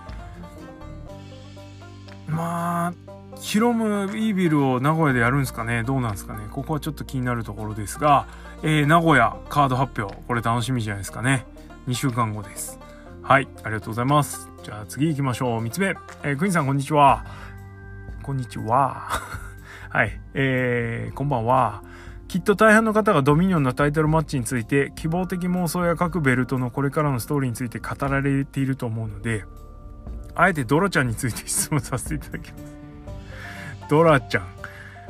[2.28, 2.94] まあ、
[3.40, 5.82] ヒロムイービルを名古屋でやるんですかね？
[5.82, 6.46] どうなんですかね？
[6.50, 8.26] ここはちょっと気になるところですが、
[8.62, 10.14] えー、名古屋カード発表。
[10.26, 11.46] これ楽しみじゃないですかね。
[11.88, 12.78] 2週間後です。
[13.22, 14.50] はい、ありがとうございます。
[14.62, 15.62] じゃあ次行きましょう。
[15.62, 15.94] 3つ目。
[16.22, 17.24] えー、クイーンさんこんにちは。
[18.22, 19.08] こんにちは。
[19.90, 21.82] はい、えー、こんばんは。
[22.26, 29.44] きっと大半の方がドミニオンのタイトルマッチについて希望的妄想や各ベルトのこれからのストーリーについて語られていると思うので、
[30.34, 32.64] あえてドラちゃんについて質問させていただきます。
[33.88, 34.48] ドラちゃん。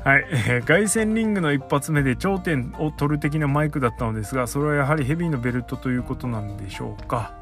[0.05, 7.33] はい、えー、凱旋リングの一発目で頂点を取る的なマイクだったのですが、それはやはりヘビーのベルトということなんでしょうか？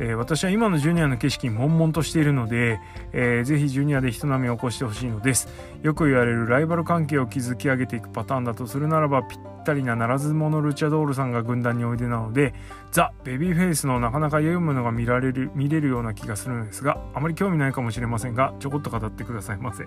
[0.00, 2.80] えー、私は今のジュニアの景色に悶々としているので、
[3.12, 5.48] えー、ぜひジュニアで人並みを起こしてほしいのです。
[5.82, 12.54] よく言われるライバル関係を築き上げていくパターンだとするならばぴったりなならず者ルチャドールさんが軍団においでなので
[12.90, 19.86] ザ・ベビーフェイスのなかなか良いものが見られる見れるような気がするのですがあまり興味ないかもしれませんがちょこっと語ってくださいませ。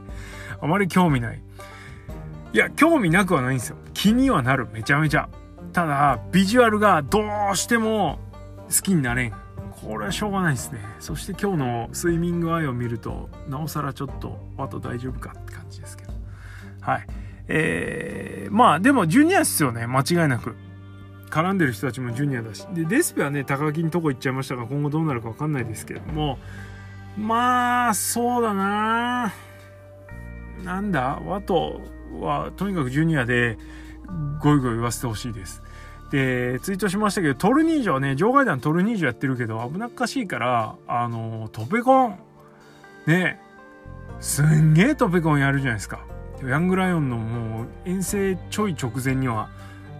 [0.61, 1.41] あまり興味ない。
[2.53, 3.77] いや興味なくはないんですよ。
[3.93, 4.67] 気にはなる。
[4.71, 5.29] めちゃめちゃ。
[5.73, 8.19] ただビジュアルがどうしても
[8.67, 9.44] 好きになれん。
[9.85, 10.79] これはしょうがないですね。
[10.99, 16.13] そして今日のスイミングアイを見るとなおさらちょっとあと大丈夫かって感じですけど。
[16.81, 17.07] はい。
[17.47, 19.85] えー、まあでもジュニアっすよね。
[19.85, 20.55] 間違いなく。
[21.29, 22.65] 絡んでる人たちもジュニアだし。
[22.73, 26.39] でデスペはね高木のとこ行っちゃいましたが今後どうなるか分かんないですけども。
[27.17, 29.33] まあそうだな。
[30.63, 31.19] なんだ？
[31.25, 31.81] ワト
[32.19, 33.57] はとにかくジュニアで
[34.41, 35.61] ゴイゴイ言わせてほしいです。
[36.11, 42.19] で、ツイートしましたけど、トルニージョはね、場外弾トルニージョやってるけど、危なっかしいから、あの、トペコン、
[43.07, 43.39] ね、
[44.19, 45.99] すんげえトペコンやるじゃないですか。
[46.43, 49.49] ヤングライオンのもう遠征ちょい直前には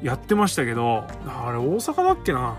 [0.03, 2.55] やってましたけど、あれ大阪だっけな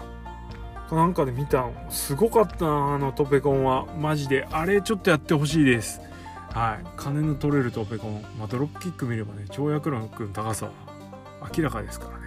[0.91, 3.87] なんかで見たすごかったな、あのトペコンは。
[3.99, 4.47] マジで。
[4.51, 6.01] あれちょっとやってほしいです。
[6.53, 6.87] はい。
[6.97, 8.23] 金の取れるトペコン。
[8.39, 10.73] まあ、ドロップキック見ればね、跳躍力の高さは
[11.57, 12.26] 明らかですからね。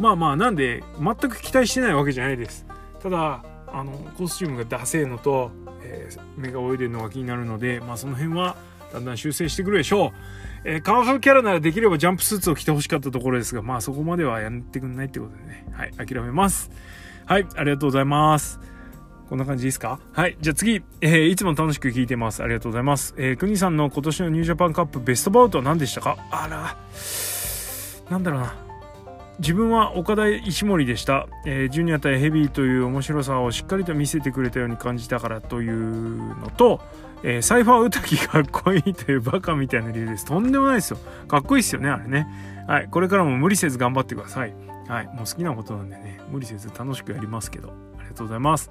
[0.00, 2.66] まあまあなんで全く期待してないわけじゃないです
[3.00, 8.56] ただあのコスチュームがダセーのと、えー、目が泳いでるのが気になるのでまあその辺は
[8.92, 10.10] だんだん修正してくるでしょう、
[10.64, 16.70] えー、カワハキャラならできればジャンプスーツを着てほしかったところですがまあそこまではやってくんないってことでねはい諦めます
[17.26, 18.58] はいありがとうございます
[19.28, 20.00] こんな感じですか？
[20.12, 20.36] はい。
[20.40, 22.42] じゃあ次、えー、いつも楽しく聞いてます。
[22.42, 23.14] ありがとうございます。
[23.16, 26.16] えー、くにさんの今年のニュージャパンカップベストバウトは何でしたか？
[26.32, 26.76] あら、
[28.10, 28.69] なんだろうな。
[29.40, 36.82] 自分は岡田石森でした、えー、ジュニア対ヘビーという面白さをしっかりと見せてくれたように感じたからというのと、
[37.22, 42.26] えー、サイファー歌きかっこいいというバカみたいな理由ですとんでもないですよかっこいいですよねあれね
[42.68, 44.54] はいこれからも無理せず頑張ってください
[44.88, 48.70] はいもう好きなことなんでね無理せず楽しくやりますけどありがとうございます。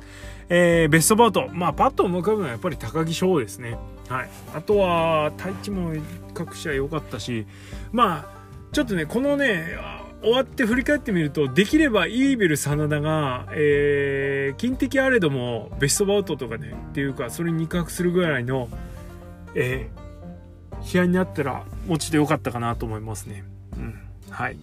[0.49, 1.47] えー、ベストバウト。
[1.53, 3.77] まあ、パッと思い浮かぶのはやっぱり高木翔ですね。
[4.09, 4.29] はい。
[4.53, 5.93] あとは、太一も
[6.33, 7.47] 各試合良かったし、
[7.93, 8.39] まあ、
[8.73, 9.77] ちょっとね、このね、
[10.21, 18.67] 終わって振り返ってみるとできればイーベル真田が、えー、金敵あれどもベストバウトとかねっていうかそれに肉薄するぐらいの、
[19.55, 23.45] えー、試合になったら落ちてよかったかなと思いますね。
[23.77, 24.57] うん、はい。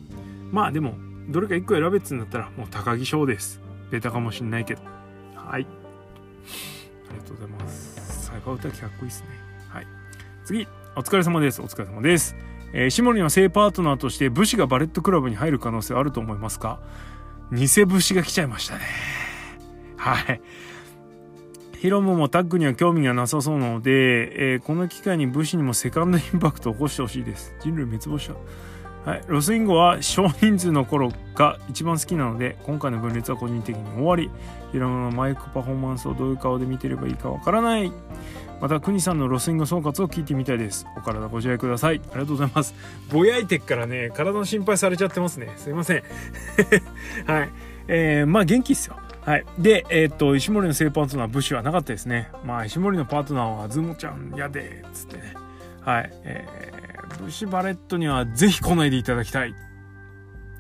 [0.51, 0.95] まあでも
[1.29, 3.61] どれか1個選べっつんだったらもう高木翔です。
[3.91, 4.83] ベタかもしんないけど。
[5.35, 5.67] はい。
[7.09, 8.27] ありがとうございます。
[8.27, 9.29] サイバー歌かっこいいですね。
[9.69, 9.87] はい。
[10.45, 11.63] 次お疲れ様です。
[11.63, 12.37] お疲れ様です。
[12.79, 16.79] えー、シモリの正パートナーとして武士がバレットクラブに入る可能性あると思いますか？
[17.51, 18.83] 偽武士が来ちゃいましたね。
[19.97, 20.43] はい。
[21.79, 27.55] ヒロムもタッグには興味がなさそうなので、えー、この機会に BUSHI にもセカンドインパクトを起こしてほしいです。
[27.63, 28.35] 人類滅亡者。
[29.07, 29.23] はい。
[29.29, 34.31] ロスインゴは少人数の頃が一番好きなので、今回の分裂は個人的に終わり、
[34.73, 37.93] ヒロムのマイクパフォーマンスをどういう顔で見てればいいかわからない。
[38.61, 42.75] また国さんのロスインゴ総括を聞いてみたいですお体ご自愛くださいありがとうございます
[43.13, 46.03] ぼやいてっからね体の心配されちゃってますねすいません
[47.31, 47.51] はい
[47.89, 49.45] えー、まあ元気っすよはい。
[49.59, 52.31] で、えー、っと、石森の正パートナー、武士はなかったですね。
[52.45, 55.35] まあ、石森のパートナーは、ズモちゃんやでっ、つってね。
[55.81, 56.11] はい。
[56.23, 56.76] えー、
[57.21, 59.55] 武士バレットにはぜひ来ないでいただきたい。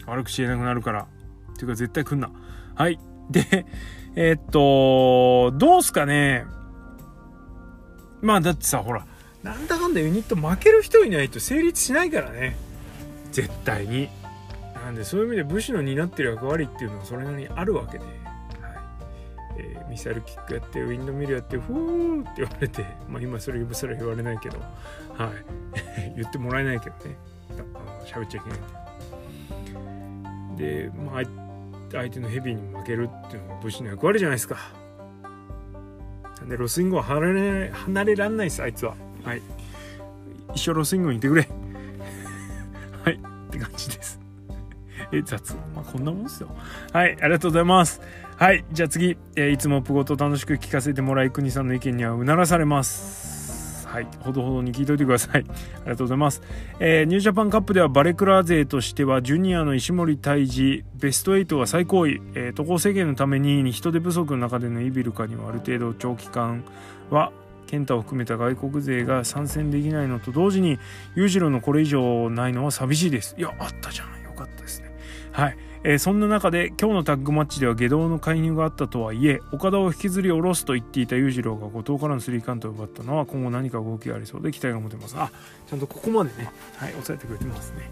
[0.06, 1.06] 悪く言えなくなるから。
[1.52, 2.30] っていうか、絶対来んな。
[2.74, 2.98] はい。
[3.30, 3.66] で、
[4.14, 6.46] えー、っと、どうすかね。
[8.22, 9.06] まあだってさほら
[9.42, 12.56] なんだかんだユニット負ける人いないと成立しないからね
[13.30, 14.08] 絶対に
[14.74, 18.15] なんでそういう意味で武士の担ってる役割っていうのはそれなりにあるわけで、はい
[19.58, 24.66] えー、ミサイルキックやってウィンドミルやってフーって言われて まあ今それ呼ぶすら言われないけどは
[26.14, 27.16] い 言ってもらえないけどね
[28.04, 28.58] 喋っちゃいけない
[30.56, 31.22] ででまあ
[31.92, 34.58] 相手のヘビーに負けるっていうのは武士の役割じゃないですか
[36.48, 38.94] で、ロスインゴは離れ、離れらんないです、あいつは。
[39.24, 39.42] はい。
[40.54, 41.42] 一生ロスインゴにいてくれ。
[43.04, 43.14] はい。
[43.14, 44.20] って感じです。
[45.12, 45.56] え、雑。
[45.92, 46.48] こんなもんですよ。
[46.92, 47.16] はい。
[47.20, 48.00] ありがとうございます。
[48.36, 48.64] はい。
[48.72, 53.86] じゃあ次、えー、いつもプゴと楽しく聞かせてもらい、国さんの意見にはうならされます。
[53.86, 55.40] はい、ほどほどに聞いといてください。
[55.40, 55.44] あり
[55.86, 56.42] がとうございます。
[56.80, 66.64] えー、ニュージャパンカップではバレクラ勢としては、ジュニアの石森泰治、ベスト8が最高位、えー、渡航制限のために人手不足の中でのイビルカにはある程度長期間
[67.10, 67.32] は
[67.66, 70.78] 健太を含めた外国勢が参戦できないのと同時に
[71.14, 74.90] 裕次郎のこれ以上ないのは寂しいですいやあったじゃんよかったですね
[75.32, 75.56] はい
[75.88, 85.14] えー、そんな中で今日のタッグマッチでは下道の介入があったとはいえ岡田を引きずり下ろすと言っていた裕次郎が後藤からのスリーカウントを奪ったのは今後何か動きがありそうで期待が持てます。
[85.16, 85.30] あ
[85.70, 86.50] ちゃんとここまでね。
[86.76, 87.88] はい押さえてくれてますね。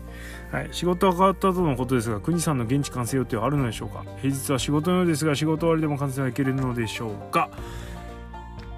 [0.50, 4.04] はい、仕事が変わったとのことですが国さんの現地完成予定はあるのでしょうか？
[4.20, 7.48] 平日は仕事のようですが仕事終わりでも完成はいけるのでしょうか？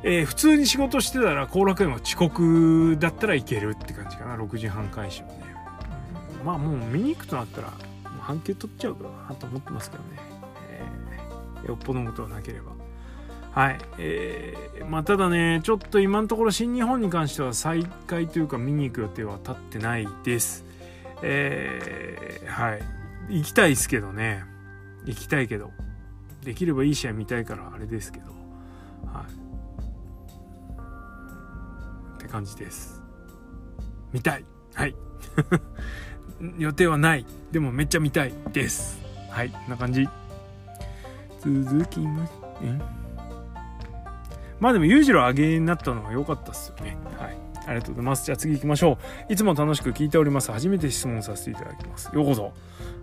[0.02, 4.36] えー、普通に仕事してたら後楽園は遅刻だったらいけるって感じかな。
[4.36, 5.40] 6時半開始はね、
[6.40, 7.72] うん、まあもう見に行くとなったら
[8.26, 10.08] 半休取っちゃうかなと思ってますけどね、
[10.68, 12.72] えー、よっぽどのことはなければ
[13.56, 13.78] はい。
[13.96, 20.62] えー、まあ、ただね、ちょっと今のところ新日本に関しては再開というか見に行く予定は立ってないです。
[21.22, 22.82] えー、はい。
[23.30, 24.44] 行きたいですけどね。
[25.06, 25.70] 行きたいけど。
[26.44, 28.26] できればいい試合見たいからあれですけど。
[29.06, 29.32] はい。
[32.16, 33.00] って感じです。
[34.12, 34.44] 見たい。
[34.74, 34.94] はい。
[36.58, 37.24] 予定はない。
[37.52, 39.00] でもめっちゃ見たいです。
[39.30, 39.50] はい。
[39.50, 40.08] こんな感じ。
[41.40, 42.38] 続きまして。
[44.58, 46.96] まあでも裕次郎上げになったのは良かったっすよね。
[47.18, 47.45] はい。
[47.66, 48.24] ありがとうございます。
[48.24, 48.98] じゃあ次行きましょ
[49.28, 49.32] う。
[49.32, 50.52] いつも楽しく聞いております。
[50.52, 52.10] 初めて質問させていただきます。
[52.14, 52.52] ようこそ。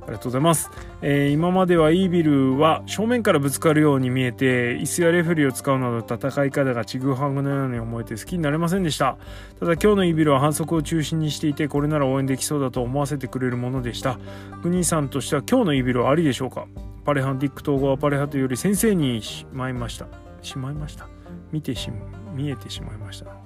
[0.04, 0.70] ありがとうございます。
[1.02, 9.18] えー、今まではイービルは正面からぶつかるように見えて、椅子やレフェリーを使うなど戦い方がちぐはぐのように思えて好きになれませんでした。
[9.60, 14.20] ただ今日のイービルは反則を中心にしていて、これなら応援できそうだと思わせてくれるものでした。
[14.62, 16.68] 国さんとしては今日のイービルはありでしょうか？
[17.06, 20.08] パレハンディック統合はパレハというより先生にしまいました。
[20.42, 21.08] しまいました。
[21.52, 21.90] 見てし、
[22.34, 23.43] 見えてしまいました。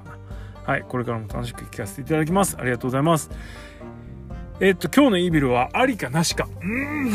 [0.68, 2.58] はい、これからも楽しく聞かせていただきます。
[2.60, 3.32] ありがとうございます。
[4.60, 6.50] えー、っと、今日のイービルはありかなしか。
[6.62, 7.12] うん。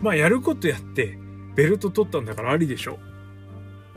[0.00, 1.18] まあ、やることやって、
[1.54, 2.98] ベルト取ったんだからありでしょ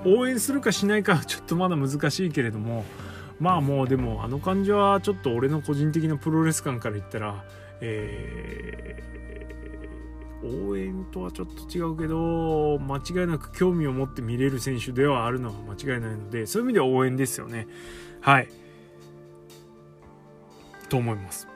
[0.03, 0.17] う。
[0.17, 2.83] 応援するかしないかはちょっとまだ難しいけれども、
[3.39, 7.45] まあもうでもあの感じはちょっと俺の個人的なプロレス感から言ったら、
[7.79, 9.54] え
[10.43, 17.67] 応援とはちょっと違うけど間違いなく興味を持って見れる選手ではあるのは間違いないのでそういう意味では応援ですよね。
[18.21, 18.49] はい。
[20.89, 21.47] と思います。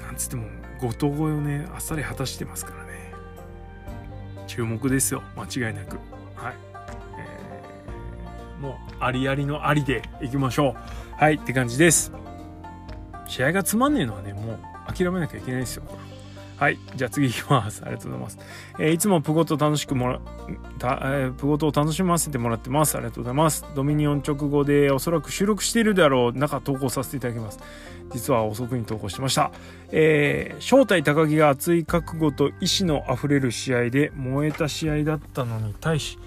[0.00, 0.46] なんつっても
[0.80, 3.14] 後藤越えをねあっさり果たしてますからね。
[4.46, 5.22] 注目ですよ。
[5.36, 5.96] 間違いなく。
[6.36, 6.54] はい、
[7.18, 11.14] えー、もうありありのありでいきましょう。
[11.16, 11.34] はい。
[11.34, 12.12] って感じです。
[13.26, 14.58] 試合がつまんねえのはねも
[14.88, 15.84] う諦めなきゃいけないですよ。
[16.56, 16.78] はい。
[16.94, 17.82] じゃあ次いきます。
[17.82, 18.38] ありがとうございます。
[18.78, 20.20] えー、いつもプゴト楽しくもら、
[20.78, 22.96] たえー、プゴトを楽しませてもらってます。
[22.96, 23.66] ありがとうございます。
[23.74, 27.58] ドミニオン直後でおそらく収録しているであろう中投稿させていただきます。
[28.12, 29.50] 実は遅くに投稿してました。
[29.90, 36.18] えー、正体高木が熱い覚悟と意志の溢れる試合で燃えた試合だったのに対し、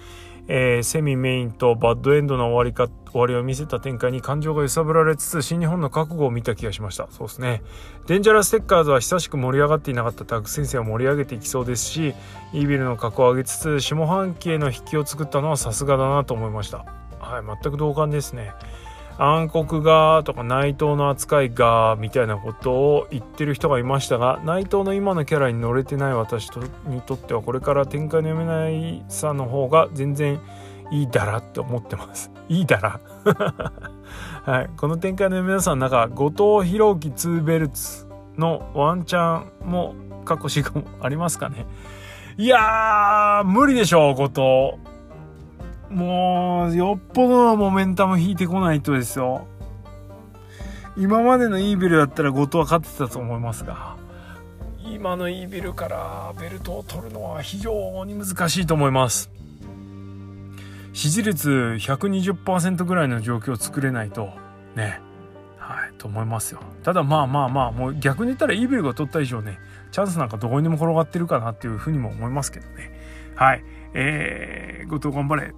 [0.48, 7.08] えー、セミメインとバッドエンドの終わりか終わりを見せた展開に感情が揺さぶられつつ新日本の覚悟を見た気がしました。
[7.12, 7.62] そうですね。
[8.06, 12.14] デンジャラステッカーズは久しく盛り上がっていなかったタッグ先生を盛り上げていきそうですし
[12.54, 16.86] イービルの格を上げつつ下半期への引きを作ったのはさすがだなと思いました。
[17.20, 18.54] はい全く同感ですね。
[19.20, 26.50] 暗黒がとか内藤の扱いがみたいなことを言ってる人がいましたが内藤の今のキャラに乗れてない私
[26.88, 30.40] にとってはこれから展開の読めないさの方が全然
[30.92, 32.32] いいだらって思ってます。
[32.48, 33.00] いいだら？
[34.46, 34.70] はい。
[34.78, 36.30] この展開の皆さんなんか後
[36.62, 38.08] 藤弘樹2ベルツ
[38.38, 41.66] のワンチャンも過去しかもありますかね？
[42.38, 44.28] いやー、無理でしょう、後
[44.78, 44.87] 藤。
[45.90, 49.48] もう、よっぽどのモメンタム引いてこないとですよ。
[50.98, 53.96] 今までのイービルだったら後藤は勝ってたと思いますが、
[54.84, 59.30] 今のイービルからベルトを取るのは非常に難しいと思います。
[60.94, 64.32] 支持率120%ぐらいの状況を作れないと、
[64.76, 65.00] ね、
[65.58, 66.62] はい、と思いますよ。
[66.82, 69.60] ただまあまあまあ、もう逆に言ったらイービルが取った以上ね、
[69.92, 72.92] チャンスなんかどこにでも転がってるかなっていうふうにも思いますけどね。
[73.36, 73.64] はい。
[73.94, 75.54] えー、後藤頑張れ。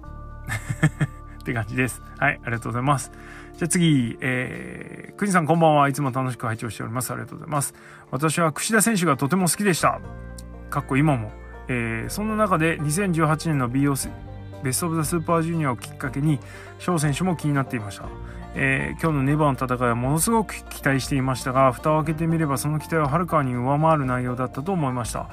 [1.40, 2.02] って感じです。
[2.18, 3.12] はい、ありがとうございます。
[3.56, 7.10] じゃあ次、えー、くにさんこんばんはいつも楽しく拝聴しております。
[7.12, 7.74] ありがとうございます。
[8.10, 10.00] 私は櫛田選手がとても好きでした。
[10.70, 11.32] かっこ今も。
[11.68, 14.10] えー、そんな中で2018年の BOC
[14.62, 16.40] ベスト・オブ・ザ・スーパージュニアをきっかけに
[16.78, 18.08] 翔選手も気になっていました、
[18.54, 25.30] えー、今日のネバーの戦いはものすごく期待していましたが蓋を開けてみればその期待ははるかに上回る内容だったと思いました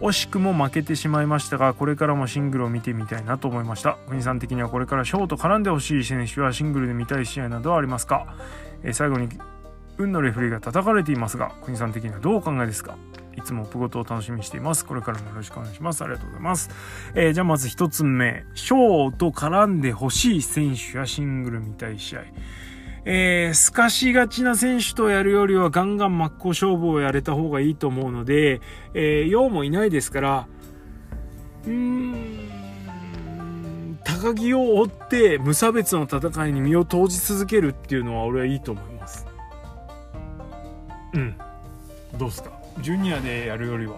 [0.00, 8.34] 惜しくも負けてしまいましたがこれからもシングルを見てみたいなと思いました国さん的にはこれからショート絡んでほしい選手はシングルで見たい試合などはありますか、
[8.82, 9.28] えー、最後に
[9.98, 12.96] 運のレフェリーが叩かれていますが国さん的にはどうお考えですか？
[13.36, 14.84] いつもプゴトを楽しみにしています。
[14.84, 16.02] これからもよろしくお願いします。
[16.02, 16.70] ありがとうございます。
[17.14, 18.44] えー、じゃあまず一つ目。
[18.54, 22.22] ショーと絡んでほしい選手やシングル見たい試合。
[23.04, 28.60] えー、透かしがちな選手とやるよりはガンガン真っ向勝負をやれた方がいいと思うので、
[28.94, 30.48] えー、陽もいないですから、
[31.64, 32.48] うーん、
[34.04, 39.26] 高木を追って無差別の戦いに身を投じ続けるっていうのは俺はいいと思います。
[41.14, 41.34] うん。
[42.18, 42.50] どうすか？
[42.80, 43.96] ジュニアでやるよりは。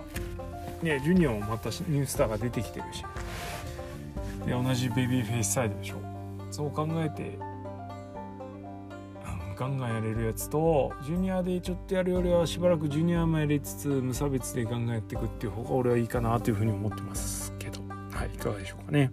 [0.82, 3.05] ね、ジュニアもまたニュースターが出てきてるし。
[4.46, 5.96] で、同じベビーフェイスサイドでしょ。
[6.50, 7.38] そう考えて、
[9.62, 17.80] ガンガンやれるやつとジュニアでちょっとやるよりはしばらくジュニアもやりつつ無差別でガンガンやっていくっていう方が俺はいいかなというふうに思ってますけど。
[18.10, 19.12] はいいかがでしょうかね。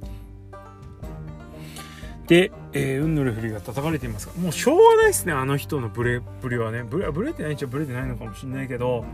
[2.25, 6.81] で、えー、運のレフリーが叩かれていますがもうしょうがないですねあの人のブレブレはね。
[6.81, 9.05] ブレブレてないっちゃブレてないのかもしれないけど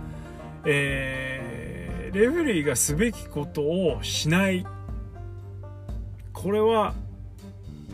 [0.64, 4.66] えー、レフェリーがすべきことをしない。
[6.32, 6.94] これは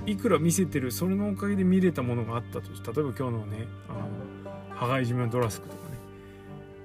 [0.05, 4.31] いくら見せてるそれのおかげで見れたものがあったと例えば今日のねあの
[4.75, 5.97] 羽交い締めのドラスクとかね。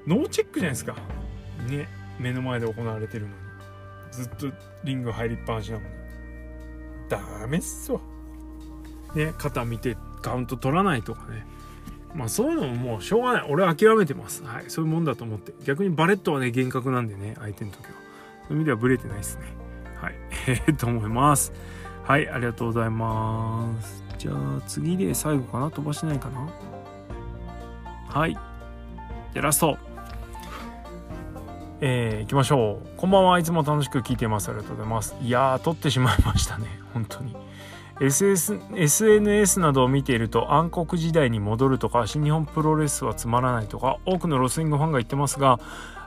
[0.06, 0.94] ノーチェックじゃないですか。
[1.68, 1.88] ね
[2.18, 3.34] 目の前で行われてるのに。
[4.12, 5.88] ずっとリング入りっぱなしなのに。
[7.08, 8.00] ダメっすわ。
[9.14, 11.46] ね肩見てカウント取らないとかね。
[12.14, 13.46] まあそういうのももうしょうがない。
[13.48, 14.42] 俺諦めてます。
[14.44, 15.54] はいそういうもんだと思って。
[15.64, 17.90] 逆にバレットはね厳格なんでね相手の時は。
[18.48, 19.42] そういう意味ではブレてないですね。
[20.00, 20.14] はい。
[20.48, 21.52] ええと思います。
[22.07, 24.04] はい、ありがとうございます。
[24.16, 25.72] じゃあ次で最後かな？
[25.72, 26.48] 飛ばしないかな？
[28.09, 28.38] はい。
[29.34, 29.76] で、ラスト。
[31.80, 32.88] えー、行きましょう。
[32.96, 34.48] こんばんはいつも楽しく聞いてます。
[34.48, 35.16] ありがとうございます。
[35.20, 36.66] いやー、撮ってしまいましたね。
[36.94, 37.34] 本当に。
[37.98, 45.59] SS SNS などを見ていると暗黒時代に戻るとか新日本プロレスはつまらないとか多くのロスイングファンが言ってますが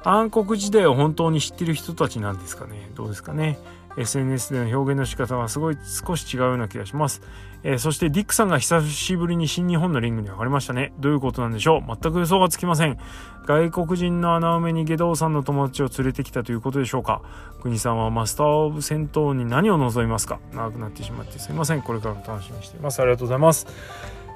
[0.04, 2.92] 暗黒時代を本当に知ってる人たちなんですかね？
[2.94, 3.58] どうですかね？
[3.98, 7.22] SNS での表現の仕方はすごい少し違うような気がします。
[7.64, 10.94] えー、そしてディックさんが久しぶりに新日本のリングに上がりましたね。
[11.00, 11.98] どういうことなんでしょう？
[12.02, 12.98] 全く予想がつきません。
[13.46, 17.22] 外国人の穴埋めに下道さんの友達を連れてきたということでしょうか？
[17.62, 20.40] 国さんはマスターオブ戦闘に何を望みますか？
[20.54, 21.82] 長くなってしまってすいません。
[21.82, 23.02] これからも楽しみにしています。
[23.02, 23.68] ありがとうございます。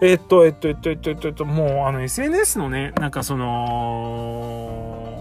[0.01, 5.12] え、っと、えっと、えっと、えっと、えっと、えっと、もう、あの、SNS のね、なんかその、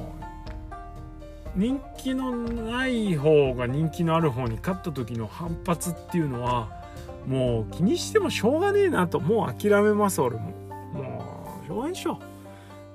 [1.54, 6.82] 人気のない方が人気のある方に勝った時の反発っていうのは
[7.26, 9.20] もう気にしてもしょうがねえなと。
[9.20, 10.50] もう諦めます俺も。
[10.92, 12.18] もうしょうがないでしょ。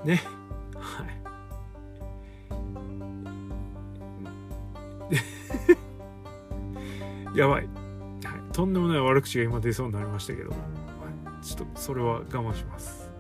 [0.03, 0.21] ね。
[0.75, 1.17] はい。
[7.37, 7.67] やばい、はい、
[8.51, 13.11] とんでもない悪口が今出そうになりましたけど、はい、ちょっとそれは我慢します。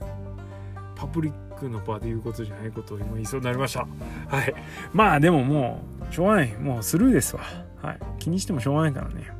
[0.96, 3.80] パブリックの場で言うことじゃないことを今言いそうになりました。
[4.28, 4.54] はい。
[4.92, 6.52] まあでももうしょうがない。
[6.54, 7.42] もうスルーですわ。
[7.82, 7.98] はい。
[8.18, 9.30] 気にしてもしょうがないからね、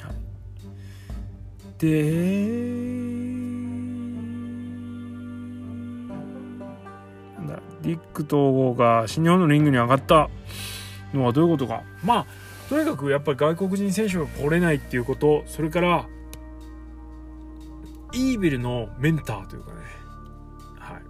[0.00, 0.14] はい、
[1.78, 1.86] で
[7.38, 7.60] なんだ。
[7.82, 10.28] ディック統合が新日本のリングに上がった
[11.14, 11.82] のはどういうことか。
[12.04, 12.26] まあ
[12.68, 15.44] とにかくやっぱり外国人選手が来れないっていうこと。
[15.46, 16.06] それから
[18.12, 19.76] イービルのメンターというかね。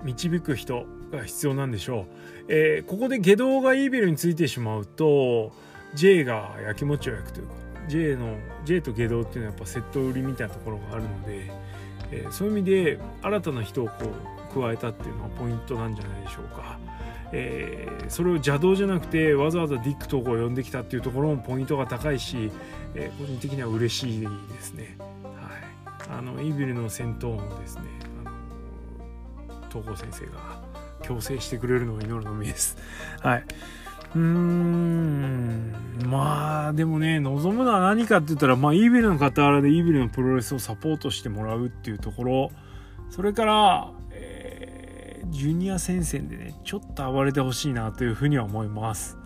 [0.02, 2.04] 導く人が必要なんでしょう、
[2.48, 5.52] えー、ここで下道がイービルについてしまうと
[5.94, 7.54] J がやきもちを焼くというか
[7.88, 11.50] J の J と下道っていうのはやっぱセット売りみたいなところがあるので、
[12.10, 13.92] えー、そういう意味で新たな人をこ
[14.54, 16.78] う加えたっていうのはポイントなんじゃないでしょうか。
[17.32, 22.52] えー、それを邪道じゃなくてわざわざディック投稿を呼んできたっていうところもポイントが高いし、
[22.94, 24.96] えー、個人的には嬉しいですね。
[25.24, 27.82] はい、あのイービルの戦闘もですね
[29.82, 30.60] 東郷先生が
[31.02, 32.76] 強制してくれるのを祈るのみです。
[33.20, 33.44] はい。
[34.14, 35.74] うーん。
[36.06, 42.50] まあでもね望むのは何かって言ったらまあイービルの傍らでイービルのプロレスをサポートしてもらうっていうところ。
[43.10, 49.18] それから、えー、ジュニア戦線でねちょっと暴れてほしいなというふうには思います。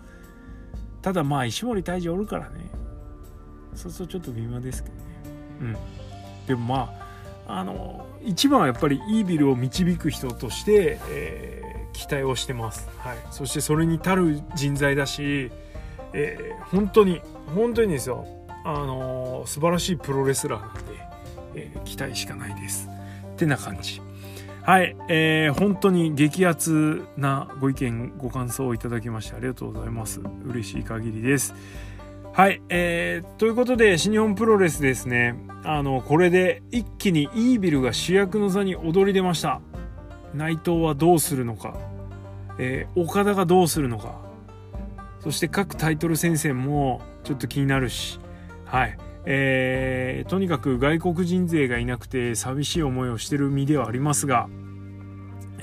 [1.01, 2.69] ただまあ石森泰治おるからね。
[3.73, 5.01] そうするとちょっと微妙ですけどね。
[5.61, 5.77] うん。
[6.45, 6.93] でもま
[7.47, 15.51] ああの一番はやっぱりイービルを導く人として、えー、期待をしてます、はい、そしてそれに足る人材だし、
[16.13, 17.21] えー、本当に
[17.55, 18.25] 本当にですよ。
[18.63, 20.91] あのー、素晴らしいプロレスラーなんで、
[21.55, 22.87] えー、期待しかないです。
[23.33, 24.01] ってな感じ。
[24.63, 30.21] はい、えー、本当に激アツなご意見ご感想をいただきましてありがとうございます。
[30.45, 31.55] 嬉しい限りです。
[32.33, 35.35] はい、えー、ということで新日本プロレスですね。
[35.65, 39.59] あのこれで一気にイービルが主役の座に躍り出ました。
[40.33, 41.77] 内藤はどうするのか、
[42.57, 44.15] えー、岡田がどうするのか。
[45.19, 48.17] そして各タイトル戦線もちょっと気になるし。
[48.63, 54.47] はい、えー、とにかく外国人勢がいなくて寂しい思いをしてる身ではありますが、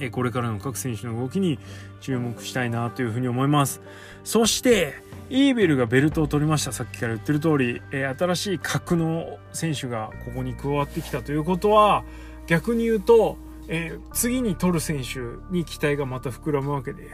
[0.01, 1.59] えー、これからの各選手の動きに
[2.03, 3.81] 注目したいなというふうに思います。
[4.23, 6.73] そして、イーベルがベルトを取りました。
[6.73, 12.05] さっきから言ってる通り、えー、新しい格の選手がここに加わってきたということは、
[12.47, 13.37] 逆に言うと、
[13.69, 15.21] えー、次に取る選手
[15.53, 17.11] に期待がまた膨らむわけで、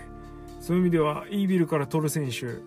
[0.61, 2.61] そういう意味では、イービルから取る選手、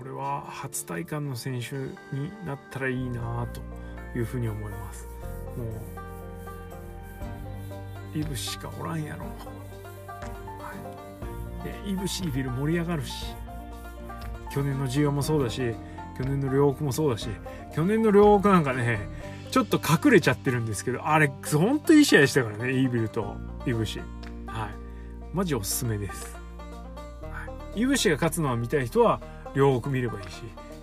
[0.00, 1.74] 俺は初体感の選手
[2.14, 3.60] になったらいいなと
[4.16, 5.08] いうふうに思います。
[5.56, 5.64] も
[8.14, 9.24] うイブしかおらんやろ、
[10.06, 10.72] は
[11.84, 13.34] い、イブシービル盛り上がるし。
[14.52, 15.74] 去年の需要もそうだし
[16.16, 17.28] 去年の両国もそうだし
[17.74, 19.08] 去年の両国なんかね
[19.50, 23.36] ちょっと隠れちゃってるんですけどあれほんといい試合でしたからねイービルと
[23.66, 24.00] イブシ
[24.46, 24.70] はい。
[25.32, 26.36] マジおすすめです、
[27.22, 27.46] は
[27.76, 29.20] い、イブシが勝つのは見たい人は
[29.54, 30.42] 両国見ればいいし、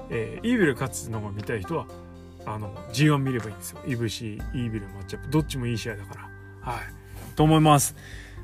[0.10, 1.88] えー、イービル勝つのが見たい人は
[2.46, 3.80] あの G1 見ればいいんですよ。
[3.88, 5.30] イブシイービルマッチアップ。
[5.32, 6.30] どっちもいい試合だか
[6.64, 6.72] ら。
[6.74, 6.84] はい。
[7.36, 7.96] と思います。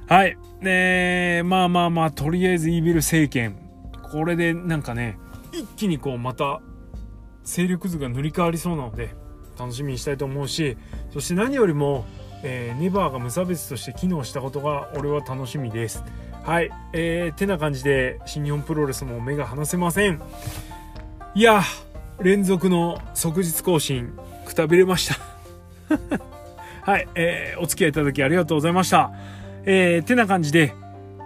[0.08, 0.38] はい。
[0.60, 3.58] ねまあまあまあとりあえずイービル政権
[4.12, 5.18] これでなんかね
[5.52, 6.62] 一気にこうまた
[7.44, 9.16] 勢力図が塗り替わりそうなので
[9.58, 10.78] 楽しみにしたいと思うし
[11.14, 12.06] そして何よりも、
[12.44, 16.04] えー、ネバーが無差別として機能したことが俺は楽しみです。
[16.44, 20.22] はい、えー、てな感じで新日本プロレスも目が離せません。
[21.36, 21.62] いや
[22.20, 25.20] 連続の即日更新くたびれました。
[26.84, 29.12] はい、えー、お付き合いいただきありがとうございました。
[29.64, 30.74] えー、てな感じで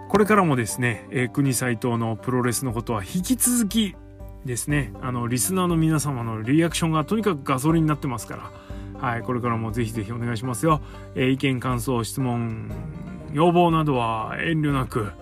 [0.08, 3.96] これからもですね、えー、国斎藤のプロレスのことは引き続き
[4.44, 8.50] ですねあのリスナーの皆様のリアクションがとにかくガソリンになってますか
[9.00, 10.80] らはいこれからもぜひぜひお願いしますよ、
[11.14, 12.70] えー、意見感想質問
[13.36, 15.12] 要望などは遠慮なく、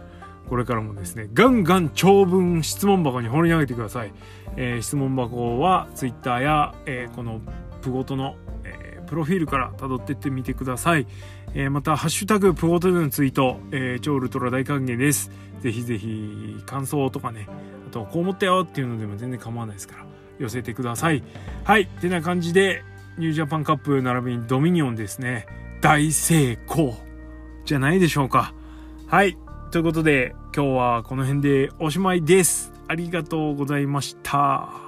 [0.49, 4.13] これからもですね、ガンガン長文質問箱に放り投げてください。
[4.57, 7.41] えー、質問箱は Twitter や、えー、この
[7.83, 11.07] プゴトの、えー、プロフィールから辿ってってみてください。
[11.55, 15.31] えまた、ハッシュタグプゴトでのツイート、え超ウルトラ大歓迎です。
[15.61, 17.49] ぜひぜひ感想とかね、
[17.89, 20.05] あとこう思ったよっていうのでも全然構わないですから、
[20.39, 21.23] 寄せてください。
[21.65, 22.83] はい、てな感じで、
[23.19, 25.47] ニュージャパンカップ並びにドミニオンですね、
[25.81, 26.97] 大成功。
[27.65, 28.53] じゃないでしょうか。
[29.07, 29.39] はい。
[29.71, 32.73] ということで、今日はこの辺でおしまいです。
[32.89, 34.84] ありがとうございました。